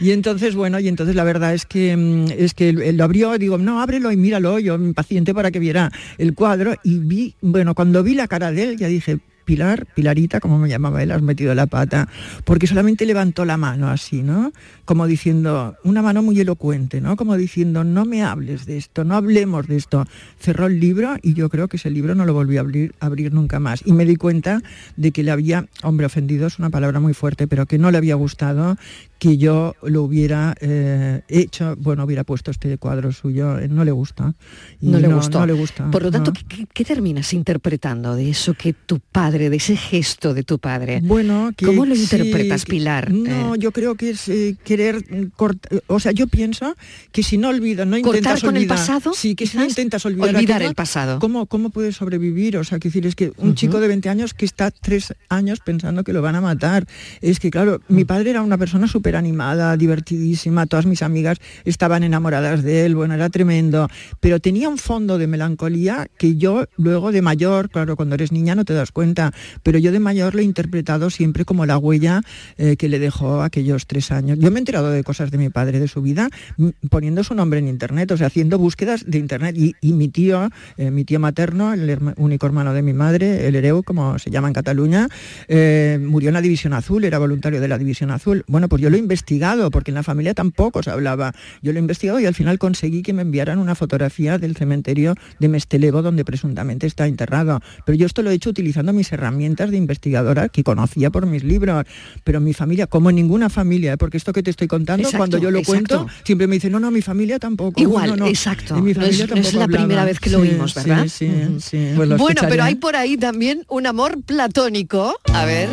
[0.01, 3.57] y entonces bueno y entonces la verdad es que mm, es que lo abrió digo
[3.57, 8.01] no ábrelo y míralo yo impaciente para que viera el cuadro y vi bueno cuando
[8.03, 11.55] vi la cara de él ya dije Pilar, Pilarita, como me llamaba él, has metido
[11.55, 12.07] la pata,
[12.45, 14.53] porque solamente levantó la mano así, ¿no?
[14.85, 17.15] Como diciendo, una mano muy elocuente, ¿no?
[17.15, 20.05] Como diciendo, no me hables de esto, no hablemos de esto.
[20.39, 23.33] Cerró el libro y yo creo que ese libro no lo volví a abrir, abrir
[23.33, 23.81] nunca más.
[23.87, 24.61] Y me di cuenta
[24.97, 27.97] de que le había, hombre, ofendido es una palabra muy fuerte, pero que no le
[27.97, 28.77] había gustado
[29.19, 33.91] que yo lo hubiera eh, hecho, bueno, hubiera puesto este cuadro suyo, eh, no le
[33.91, 34.33] gusta.
[34.79, 35.39] No le gustó.
[35.39, 35.91] No le gusta.
[35.91, 36.67] Por lo tanto, no.
[36.73, 41.01] ¿qué, terminas interpretando de eso que tu padre, de ese gesto de tu padre?
[41.03, 43.11] Bueno, que- ¿cómo lo interpretas, Pilar?
[43.11, 45.03] No, Eh, yo creo que es eh, querer
[45.35, 46.75] cortar, o sea, yo pienso
[47.11, 49.65] que si no olvidas, no ¿Cortar intentas con el olvidar, pasado, sí, que si no
[49.65, 51.19] intentas olvidar, Olvidar aquello, el pasado.
[51.19, 52.55] ¿cómo, cómo puedes sobrevivir?
[52.57, 55.59] O sea, que decir, es que un chico de 20 años que está tres años
[55.59, 56.87] pensando que lo van a matar.
[57.21, 62.03] Es que, claro, mi padre era una persona súper animada, divertidísima, todas mis amigas estaban
[62.03, 63.87] enamoradas de él, bueno, era tremendo,
[64.19, 68.55] pero tenía un fondo de melancolía que yo luego de mayor, claro, cuando eres niña
[68.55, 69.31] no te das cuenta,
[69.63, 72.21] pero yo de mayor lo he interpretado siempre como la huella
[72.57, 74.37] eh, que le dejó aquellos tres años.
[74.39, 77.33] Yo me he enterado de cosas de mi padre, de su vida, m- poniendo su
[77.35, 79.55] nombre en internet, o sea, haciendo búsquedas de internet.
[79.57, 83.83] Y, mi tío, eh, mi tío materno, el único hermano de mi madre, el Hereu,
[83.83, 85.07] como se llama en Cataluña,
[85.47, 88.43] eh, murió en la División Azul, era voluntario de la División Azul.
[88.47, 91.33] Bueno, pues yo lo he investigado, porque en la familia tampoco se hablaba.
[91.61, 95.15] Yo lo he investigado y al final conseguí que me enviaran una fotografía del cementerio
[95.39, 97.59] de Mestelevo, donde presuntamente está enterrado.
[97.85, 101.43] Pero yo esto lo he hecho utilizando mis herramientas de investigadora que conocía por mis
[101.43, 101.85] libros.
[102.23, 103.97] Pero mi familia, como ninguna familia, ¿eh?
[103.97, 105.97] porque esto que te estoy contando, Exacto, cuando yo lo exacto.
[105.99, 107.79] cuento, siempre me dicen, no, no, mi familia tampoco.
[107.81, 108.27] Igual, no, no".
[108.27, 108.75] exacto.
[108.75, 110.79] Mi No es- familia no es tampoco la primera vez que lo Sí, oímos, sí,
[110.89, 111.07] ¿verdad?
[111.07, 111.91] Sí, sí.
[111.95, 115.15] Pues lo bueno, pero hay por ahí también un amor platónico.
[115.33, 115.69] A ver.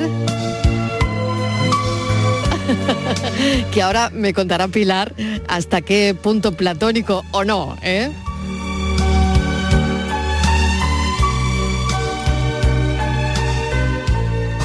[3.76, 5.12] Que ahora me contará Pilar
[5.48, 8.10] hasta qué punto platónico o no, ¿eh?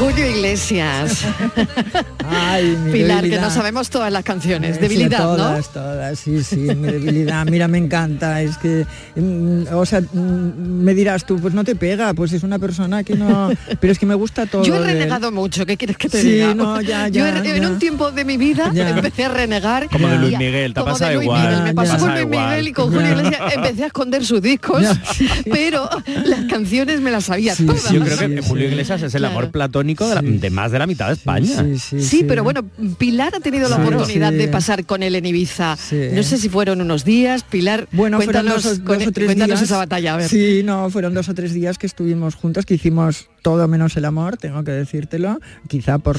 [0.01, 1.25] Julio Iglesias.
[2.27, 4.81] Ay, mi Pilar, que no sabemos todas las canciones.
[4.81, 7.45] Debilidad, todas, todas, sí, sí, mi debilidad.
[7.45, 8.85] Mira, me encanta, es que,
[9.15, 13.03] mm, o sea, mm, me dirás tú, pues no te pega, pues es una persona
[13.03, 14.61] que no, pero es que me gusta todo.
[14.63, 14.67] ¿no?
[14.67, 16.55] Yo he de renegado mucho, ¿qué quieres que te Sí, diga?
[16.55, 18.89] no, ya, Yo ya, en un tiempo de mi vida Ya.
[18.89, 19.87] empecé a renegar.
[19.89, 21.41] Como de Luis Miguel, te Luis igual.
[21.47, 21.99] Miguel, me Ya, pasó ya.
[21.99, 22.49] con Pasa Luis igual.
[22.49, 24.83] Miguel y con Julio Iglesias empecé a esconder sus discos,
[25.51, 25.87] pero
[26.25, 27.81] las canciones me las sabía Sí, todas.
[27.83, 28.67] sí, Yo creo que Sí, Julio.
[28.67, 29.37] Iglesias es el Claro.
[29.37, 31.63] amor platónico de, la- de más de la mitad de España.
[31.63, 32.63] Sí, sí, Sí, pero bueno,
[32.97, 34.37] Pilar ha tenido la oportunidad sí.
[34.37, 35.75] de pasar con él en Ibiza.
[35.77, 35.99] Sí.
[36.13, 37.87] No sé si fueron unos días, Pilar.
[37.91, 39.69] Bueno, fueron cuéntanos, dos, o- con- dos o tres cuéntanos días.
[39.69, 40.29] esa batalla, a ver.
[40.29, 44.05] Sí, no, fueron dos o tres días que estuvimos juntos, que hicimos todo menos el
[44.05, 46.17] amor, tengo que decírtelo, quizá por,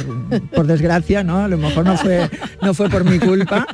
[0.51, 1.45] por desgracia, ¿no?
[1.45, 2.29] A lo mejor no fue,
[2.61, 3.67] no fue por mi culpa.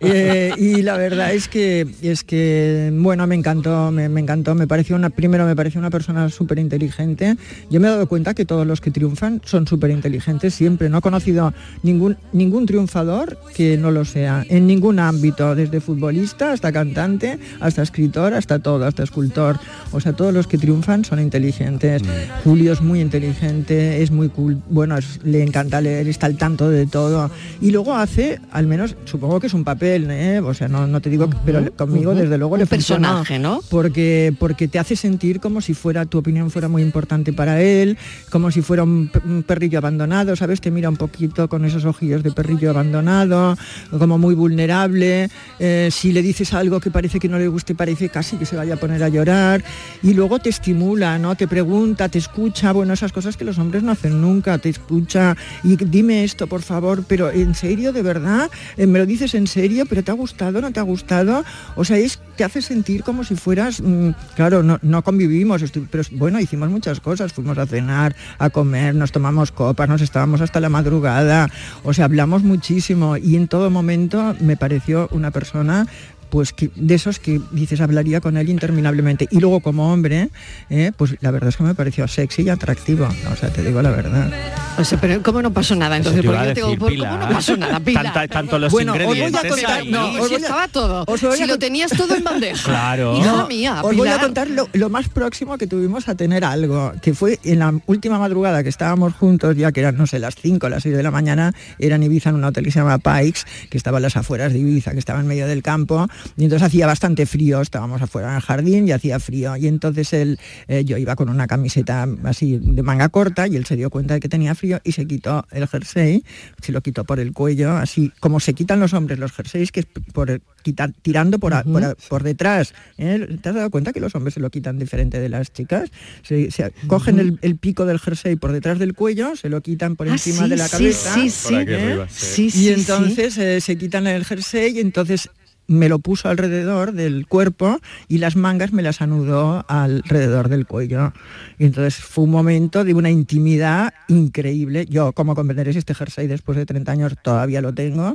[0.00, 4.66] Eh, y la verdad es que, es que bueno, me encantó, me, me encantó, me
[4.66, 7.36] pareció una, primero me pareció una persona súper inteligente.
[7.70, 10.88] Yo me he dado cuenta que todos los que triunfan son súper inteligentes siempre.
[10.88, 16.52] No he conocido ningún, ningún triunfador que no lo sea, en ningún ámbito, desde futbolista
[16.52, 19.58] hasta cantante, hasta escritor, hasta todo, hasta escultor.
[19.92, 22.02] O sea, todos los que triunfan son inteligentes.
[22.44, 26.68] Julio es muy inteligente, es muy cool, bueno, es- le encanta leer, está al tanto
[26.68, 27.30] de todo.
[27.60, 30.40] Y luego hace, al menos, supongo que es un papel, ¿eh?
[30.40, 32.20] o sea, no, no te digo, que- pero conmigo ujú.
[32.20, 33.60] desde luego Un le funciona, personaje, ¿no?
[33.70, 37.96] Porque, porque te hace sentir como si fuera, tu opinión fuera muy importante para él,
[38.30, 39.10] como si fuera un
[39.46, 40.60] perrillo abandonado, ¿sabes?
[40.60, 43.56] Te mira un poquito con esos ojillos de perrillo abandonado,
[43.98, 45.28] como muy vulnerable.
[45.58, 48.56] eh, si le dices algo que parece que no le guste, parece casi que se
[48.56, 49.62] vaya a poner a llorar.
[50.02, 51.34] Y luego te estimula, ¿no?
[51.36, 55.36] Te pregunta, te escucha, bueno, esas cosas que los hombres no hacen nunca, te escucha
[55.62, 59.46] y dime esto, por favor, pero en serio, de verdad, Eh, me lo dices en
[59.46, 61.44] serio, pero te ha gustado, no te ha gustado,
[61.76, 66.04] o sea, es te hace sentir como si fueras, mm, claro, no, no convivimos, pero
[66.12, 70.58] bueno, hicimos muchas cosas, fuimos a cenar, a comer, nos tomamos copas, nos estábamos hasta
[70.58, 71.50] la madrugada,
[71.84, 75.86] o sea, hablamos muchísimo y en todo momento me pareció una persona
[76.30, 80.30] pues que, de esos que dices hablaría con él interminablemente y luego como hombre
[80.70, 83.82] eh, pues la verdad es que me pareció sexy y atractivo o sea te digo
[83.82, 84.30] la verdad
[84.78, 85.96] O sea, pero ¿cómo no pasó nada?
[85.96, 88.04] Entonces, te iba porque a yo tengo, decir, ¿por- ¿cómo no pasó nada, Pilar?
[88.04, 89.90] Tanta- tanto los Bueno, os voy a ingredientes contar- ahí.
[89.90, 91.04] no, os si voy a- estaba todo.
[91.06, 92.62] os voy Si a lo cont- tenías todo en bandeja.
[92.70, 93.16] Claro.
[93.18, 96.44] Hija No, mía, os voy a contar lo, lo más próximo que tuvimos a tener
[96.46, 100.18] algo, que fue en la última madrugada que estábamos juntos, ya que eran, no sé,
[100.18, 102.70] las 5 o las 6 de la mañana, era en Ibiza en un hotel que
[102.70, 105.62] se llama Pikes, que estaba en las afueras de Ibiza, que estaba en medio del
[105.62, 109.66] campo, y entonces hacía bastante frío, estábamos afuera en el jardín y hacía frío, y
[109.66, 113.76] entonces él, eh, yo iba con una camiseta así de manga corta, y él se
[113.76, 116.24] dio cuenta de que tenía frío y se quitó el jersey,
[116.62, 119.80] se lo quitó por el cuello, así como se quitan los hombres los jerseys, que
[119.80, 122.74] es por quitar, tirando por, a- por, a- por detrás.
[122.98, 123.38] ¿eh?
[123.42, 125.90] ¿Te has dado cuenta que los hombres se lo quitan diferente de las chicas?
[126.22, 129.96] Se, se cogen el, el pico del jersey por detrás del cuello, se lo quitan
[129.96, 131.14] por Ah, encima sí, de la cabeza.
[131.14, 131.54] sí, sí.
[131.54, 131.58] ¿eh?
[131.58, 132.26] arriba, sí.
[132.26, 135.28] Sí, sí, y entonces eh, se quitan el jersey y entonces
[135.70, 141.12] me lo puso alrededor del cuerpo y las mangas me las anudó alrededor del cuello.
[141.58, 144.86] Y entonces fue un momento de una intimidad increíble.
[144.90, 148.14] Yo, como comprenderéis, este jersey después de 30 años todavía lo tengo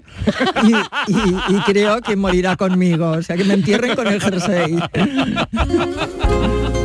[0.63, 0.73] y,
[1.11, 3.11] y- y creo que morirá conmigo.
[3.11, 4.77] O sea, que me entierren con el jersey.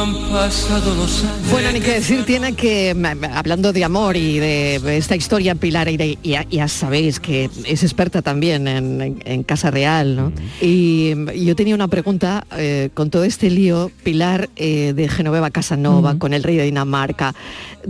[0.00, 1.50] Cómo han pasado los años.
[1.50, 2.94] Bueno, ni que decir tiene que,
[3.34, 7.82] hablando de amor y de esta historia, Pilar, y de- ya, ya sabéis que es
[7.82, 10.32] experta también en, en- en Casa Real, ¿no?
[10.60, 15.50] Y mm, yo tenía una pregunta eh, con todo este lío, Pilar, eh, de Genoveva
[15.50, 17.34] Casanova, con el rey de Dinamarca.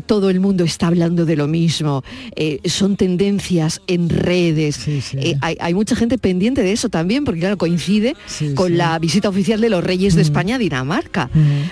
[0.06, 2.02] Todo el mundo está hablando de lo mismo.
[2.36, 4.86] eh, son tendencias en redes.
[4.88, 8.14] Eh, hay, hay mucha gente pendiente de eso también, porque claro, coincide
[8.54, 8.74] con sí.
[8.76, 11.28] la visita oficial de los reyes de España a Dinamarca.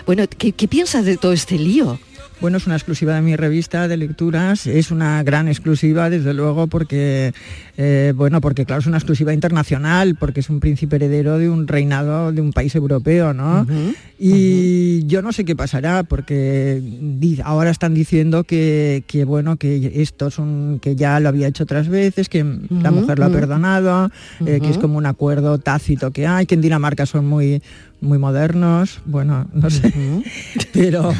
[0.06, 1.98] Bueno, ¿qué, qué piensas de todo este lío?
[2.40, 6.66] Bueno, es una exclusiva de mi revista de lecturas, es una gran exclusiva, desde luego,
[6.66, 7.32] porque,
[7.80, 11.68] eh, bueno, porque claro, es una exclusiva internacional, porque es un príncipe heredero de un
[11.68, 13.64] reinado de un país europeo, ¿no?
[14.18, 16.82] Y yo no sé qué pasará, porque
[17.44, 21.62] ahora están diciendo que, que, bueno, que esto es un, que ya lo había hecho
[21.62, 24.10] otras veces, que la mujer lo ha perdonado,
[24.44, 27.62] eh, que es como un acuerdo tácito que hay, que en Dinamarca son muy
[28.00, 29.92] muy modernos, bueno, no sé,
[30.72, 31.12] pero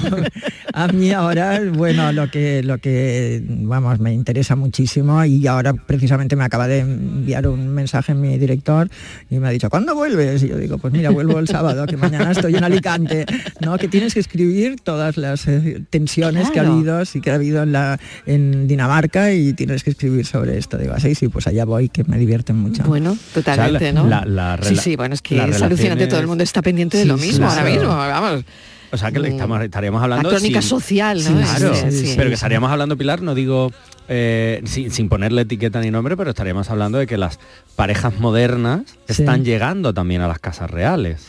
[0.72, 6.36] a mí ahora, bueno, lo que, lo que, vamos, me interesa muchísimo y ahora precisamente
[6.36, 8.90] me acaba de enviar un mensaje mi director
[9.30, 10.42] y me ha dicho, ¿cuándo vuelves?
[10.42, 13.24] Y yo digo, pues mira, vuelvo el sábado, que mañana estoy en Alicante,
[13.60, 13.78] ¿no?
[13.78, 17.62] Que tienes que escribir todas las eh, tensiones que ha habido, sí que ha habido
[17.62, 20.76] en, la, en Dinamarca y tienes que escribir sobre esto.
[20.76, 22.82] Digo, así, sí, pues allá voy, que me divierten mucho.
[22.84, 24.06] Bueno, totalmente, O sea, ¿no?
[24.08, 27.04] la- la sí, sí, bueno, es que es alucinante, todo el mundo está pendiente de
[27.04, 27.60] lo mismo claro.
[27.60, 28.44] ahora mismo, vamos.
[28.90, 30.30] O sea que le estamos, estaríamos hablando...
[30.30, 31.40] La crónica sin- social, ¿no?
[31.40, 32.14] Claro, Sí, sí, sí.
[32.16, 33.70] pero que estaríamos hablando, Pilar, no digo
[34.08, 37.38] eh, sin, sin ponerle etiqueta ni nombre, pero estaríamos hablando de que las
[37.76, 41.26] parejas modernas están llegando también a las casas reales.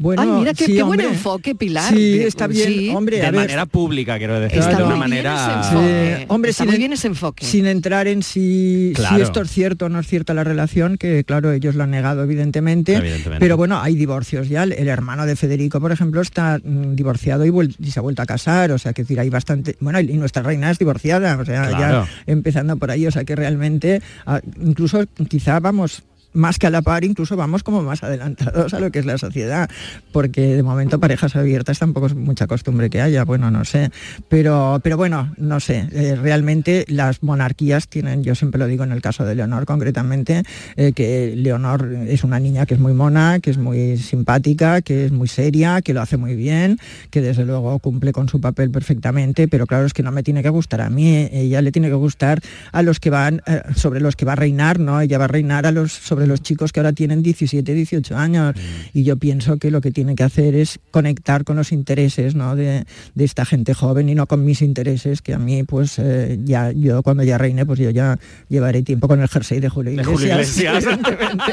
[0.00, 1.92] Bueno, Ay, mira qué, sí, qué buen enfoque, Pilar.
[1.92, 2.88] Sí, está bien, sí.
[2.90, 5.62] hombre, de manera pública, quiero decir, Está de una muy bien manera...
[5.64, 7.44] Sí, hombre, Está sin muy en- bien ese enfoque.
[7.44, 11.50] Sin entrar en si, esto es cierto o no es cierta la relación, que claro,
[11.50, 13.40] ellos lo han negado evidentemente, Evidentemente.
[13.40, 14.62] pero bueno, hay divorcios ya.
[14.62, 18.26] El, el hermano de Federico, por ejemplo, está mm, divorciado y, se ha vuelto a
[18.26, 19.76] casar, o sea, que decir, hay bastante...
[19.80, 22.06] Bueno, y nuestra reina es divorciada, o sea, Claro.
[22.06, 26.70] ya empezando por ahí, o sea, que realmente, ah, incluso quizá vamos más que a
[26.70, 29.70] la par, incluso vamos como más adelantados a lo que es la sociedad,
[30.12, 33.90] porque de momento parejas abiertas tampoco es mucha costumbre que haya, bueno, no sé,
[34.28, 38.92] pero, pero bueno, no sé, eh, realmente las monarquías tienen, yo siempre lo digo en
[38.92, 40.42] el caso de Leonor concretamente,
[40.76, 45.06] eh, que Leonor es una niña que es muy mona, que es muy simpática, que
[45.06, 46.78] es muy seria, que lo hace muy bien,
[47.10, 50.42] que desde luego cumple con su papel perfectamente, pero claro, es que no me tiene
[50.42, 52.40] que gustar a mí, ella le tiene que gustar
[52.72, 55.00] a los que van, eh, sobre los que va a reinar, ¿no?
[55.00, 58.16] Ella va a reinar a los, sobre sobre los chicos que ahora tienen 17, 18
[58.16, 58.56] años.
[58.92, 62.56] Y yo pienso que lo que tiene que hacer es conectar con los intereses ¿no?
[62.56, 66.40] de, de esta gente joven y no con mis intereses, que a mí, pues eh,
[66.42, 69.92] ya yo cuando ya reine, pues yo ya llevaré tiempo con el jersey de Julio
[69.92, 70.84] De Iglesias, Julio Iglesias.
[70.86, 71.52] evidentemente,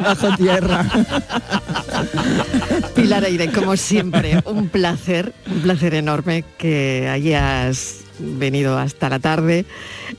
[0.00, 0.86] bajo tierra.
[2.94, 9.64] Pilar Aire, como siempre, un placer, un placer enorme que hayas venido hasta la tarde.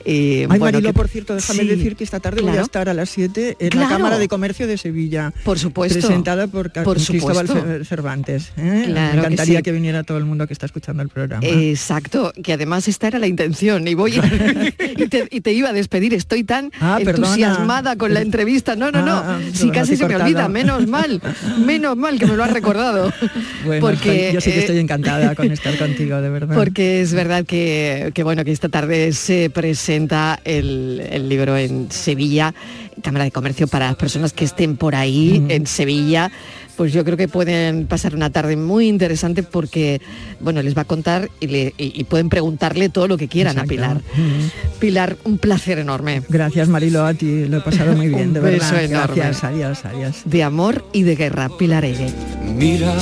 [0.04, 2.60] Y, Ay, bueno, Marilo, que- por cierto, déjame Sí, decir que esta tarde voy a
[2.62, 3.88] estar a las 7 en Claro.
[3.88, 5.32] la Cámara de Comercio de Sevilla.
[5.44, 5.98] Por supuesto.
[5.98, 7.84] Presentada por, Por Cristóbal supuesto.
[7.84, 8.52] Cervantes.
[8.56, 8.84] ¿eh?
[8.86, 9.62] Claro Me que encantaría sí.
[9.62, 11.44] que, viniera todo el mundo que está escuchando el programa.
[11.46, 14.14] Exacto, que además esta era la intención y voy
[14.96, 16.12] y, te, y te iba a despedir.
[16.14, 17.28] Estoy tan Ah, perdona.
[17.28, 18.76] entusiasmada con la entrevista.
[18.76, 19.16] No, no, no.
[19.16, 21.20] Ah, si perdona, casi se me olvida, menos mal,
[21.64, 23.12] menos mal que me lo has recordado.
[23.64, 26.54] Bueno, porque yo sí que eh, estoy encantada con estar contigo, de verdad.
[26.54, 31.90] Porque es verdad que, que, bueno que esta tarde se presenta el, el libro en
[31.90, 32.54] Sevilla,
[33.02, 36.30] Cámara de Comercio para las personas que estén por ahí en Sevilla.
[36.76, 40.02] Pues yo creo que pueden pasar una tarde muy interesante porque,
[40.40, 43.52] bueno, les va a contar y, le- y- y pueden preguntarle todo lo que quieran
[43.54, 43.68] Exacto.
[43.68, 43.96] a Pilar.
[44.14, 44.78] Mm.
[44.78, 46.20] Pilar, un placer enorme.
[46.28, 48.84] Gracias Marilo, a ti lo he pasado muy bien, Un de beso verdad.
[48.84, 49.14] enorme.
[49.16, 50.16] Gracias, adiós, adiós.
[50.26, 52.10] De amor y de guerra, Pilar Eire.
[52.44, 52.92] Mira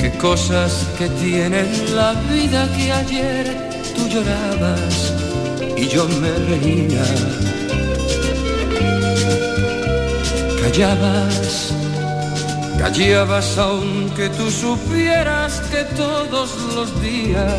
[0.00, 3.44] qué cosas que tiene la vida que ayer
[3.94, 5.12] tú llorabas
[5.76, 7.04] y yo me reía.
[10.62, 11.72] Callabas,
[12.78, 17.54] callabas aunque tú supieras que todos los días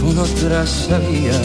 [0.00, 1.40] con otras salía.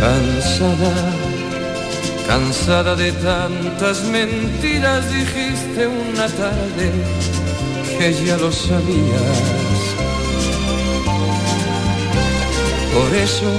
[0.00, 1.39] Cansada
[2.26, 6.92] Cansada de tantas mentiras dijiste una tarde
[7.98, 9.80] que ya lo sabías.
[12.94, 13.50] Por eso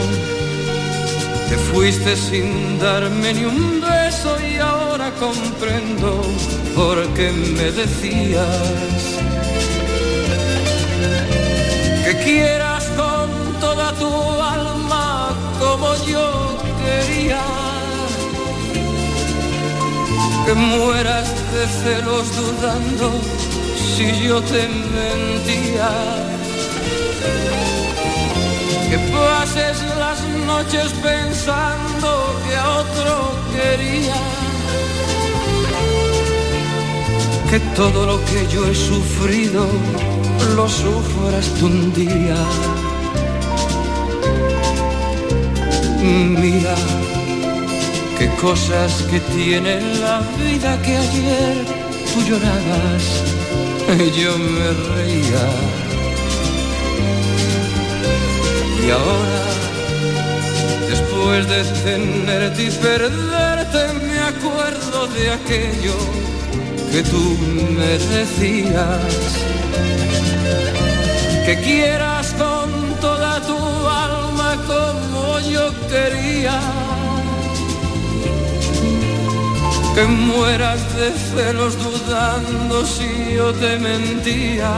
[1.49, 6.21] te fuiste sin darme ni un beso y ahora comprendo
[6.75, 9.21] por qué me decías
[20.51, 23.11] que mueras de celos dudando
[23.95, 25.89] si yo te mentía.
[28.89, 32.09] Que pases las noches pensando
[32.45, 33.13] que a otro
[33.55, 34.21] quería.
[37.49, 39.65] Que todo lo que yo he sufrido
[40.55, 42.35] lo sufras tú un día.
[46.01, 46.75] Mira
[48.21, 51.55] qué cosas que tiene la vida que ayer
[52.09, 53.05] tú llorabas
[53.97, 55.45] y yo me reía.
[58.85, 59.43] Y ahora,
[60.87, 65.97] después de tenerte y perderte, me acuerdo de aquello
[66.91, 67.23] que tú
[67.77, 69.23] me decías.
[71.45, 72.69] Que quieras con
[72.99, 73.57] toda tu
[74.05, 76.90] alma como yo quería
[79.95, 84.73] que mueras de celos dudando si yo te mentía.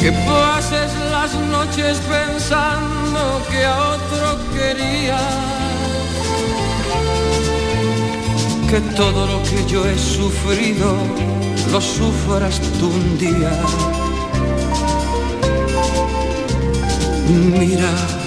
[0.00, 5.20] Que pases las noches pensando que a otro quería.
[8.68, 10.96] Que todo lo que yo he sufrido
[11.70, 13.52] lo sufras tú un día.
[17.28, 18.19] Mira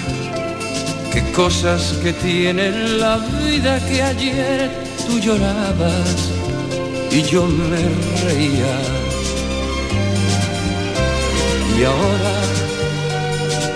[1.14, 4.72] qué cosas que tiene la vida que ayer
[5.05, 6.16] tú llorabas
[7.11, 7.84] y yo me
[8.26, 8.76] reía.
[11.78, 12.36] Y ahora,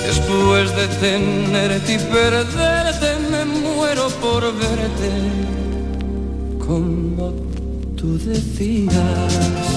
[0.07, 5.11] después de tenerte y perderte, me muero por verte
[6.65, 7.33] como
[7.95, 9.76] tú decías.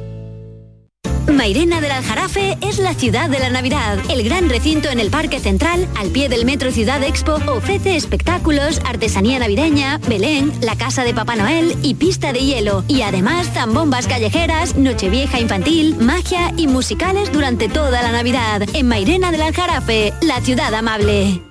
[1.35, 3.97] Mairena del Aljarafe es la ciudad de la Navidad.
[4.09, 8.79] El gran recinto en el Parque Central, al pie del Metro Ciudad Expo, ofrece espectáculos,
[8.85, 12.83] artesanía navideña, Belén, la casa de Papá Noel y pista de hielo.
[12.87, 18.63] Y además zambombas callejeras, nochevieja infantil, magia y musicales durante toda la Navidad.
[18.73, 21.50] En Mairena del Aljarafe, la ciudad amable.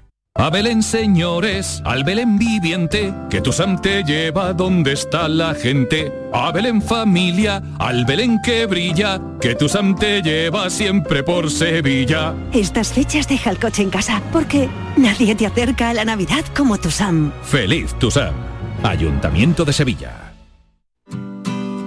[0.33, 6.11] A Belén, señores, al Belén viviente, que tu Sam te lleva donde está la gente.
[6.31, 12.33] A Belén familia, al Belén que brilla, que tu Sam te lleva siempre por Sevilla.
[12.53, 16.77] Estas fechas deja el coche en casa, porque nadie te acerca a la Navidad como
[16.77, 17.33] tu Sam.
[17.43, 18.33] Feliz tu Sam.
[18.83, 20.33] Ayuntamiento de Sevilla.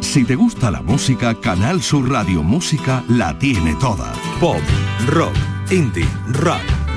[0.00, 4.12] Si te gusta la música, Canal Sur Radio Música la tiene toda.
[4.38, 4.60] Pop,
[5.06, 5.34] rock,
[5.70, 6.60] indie, rap,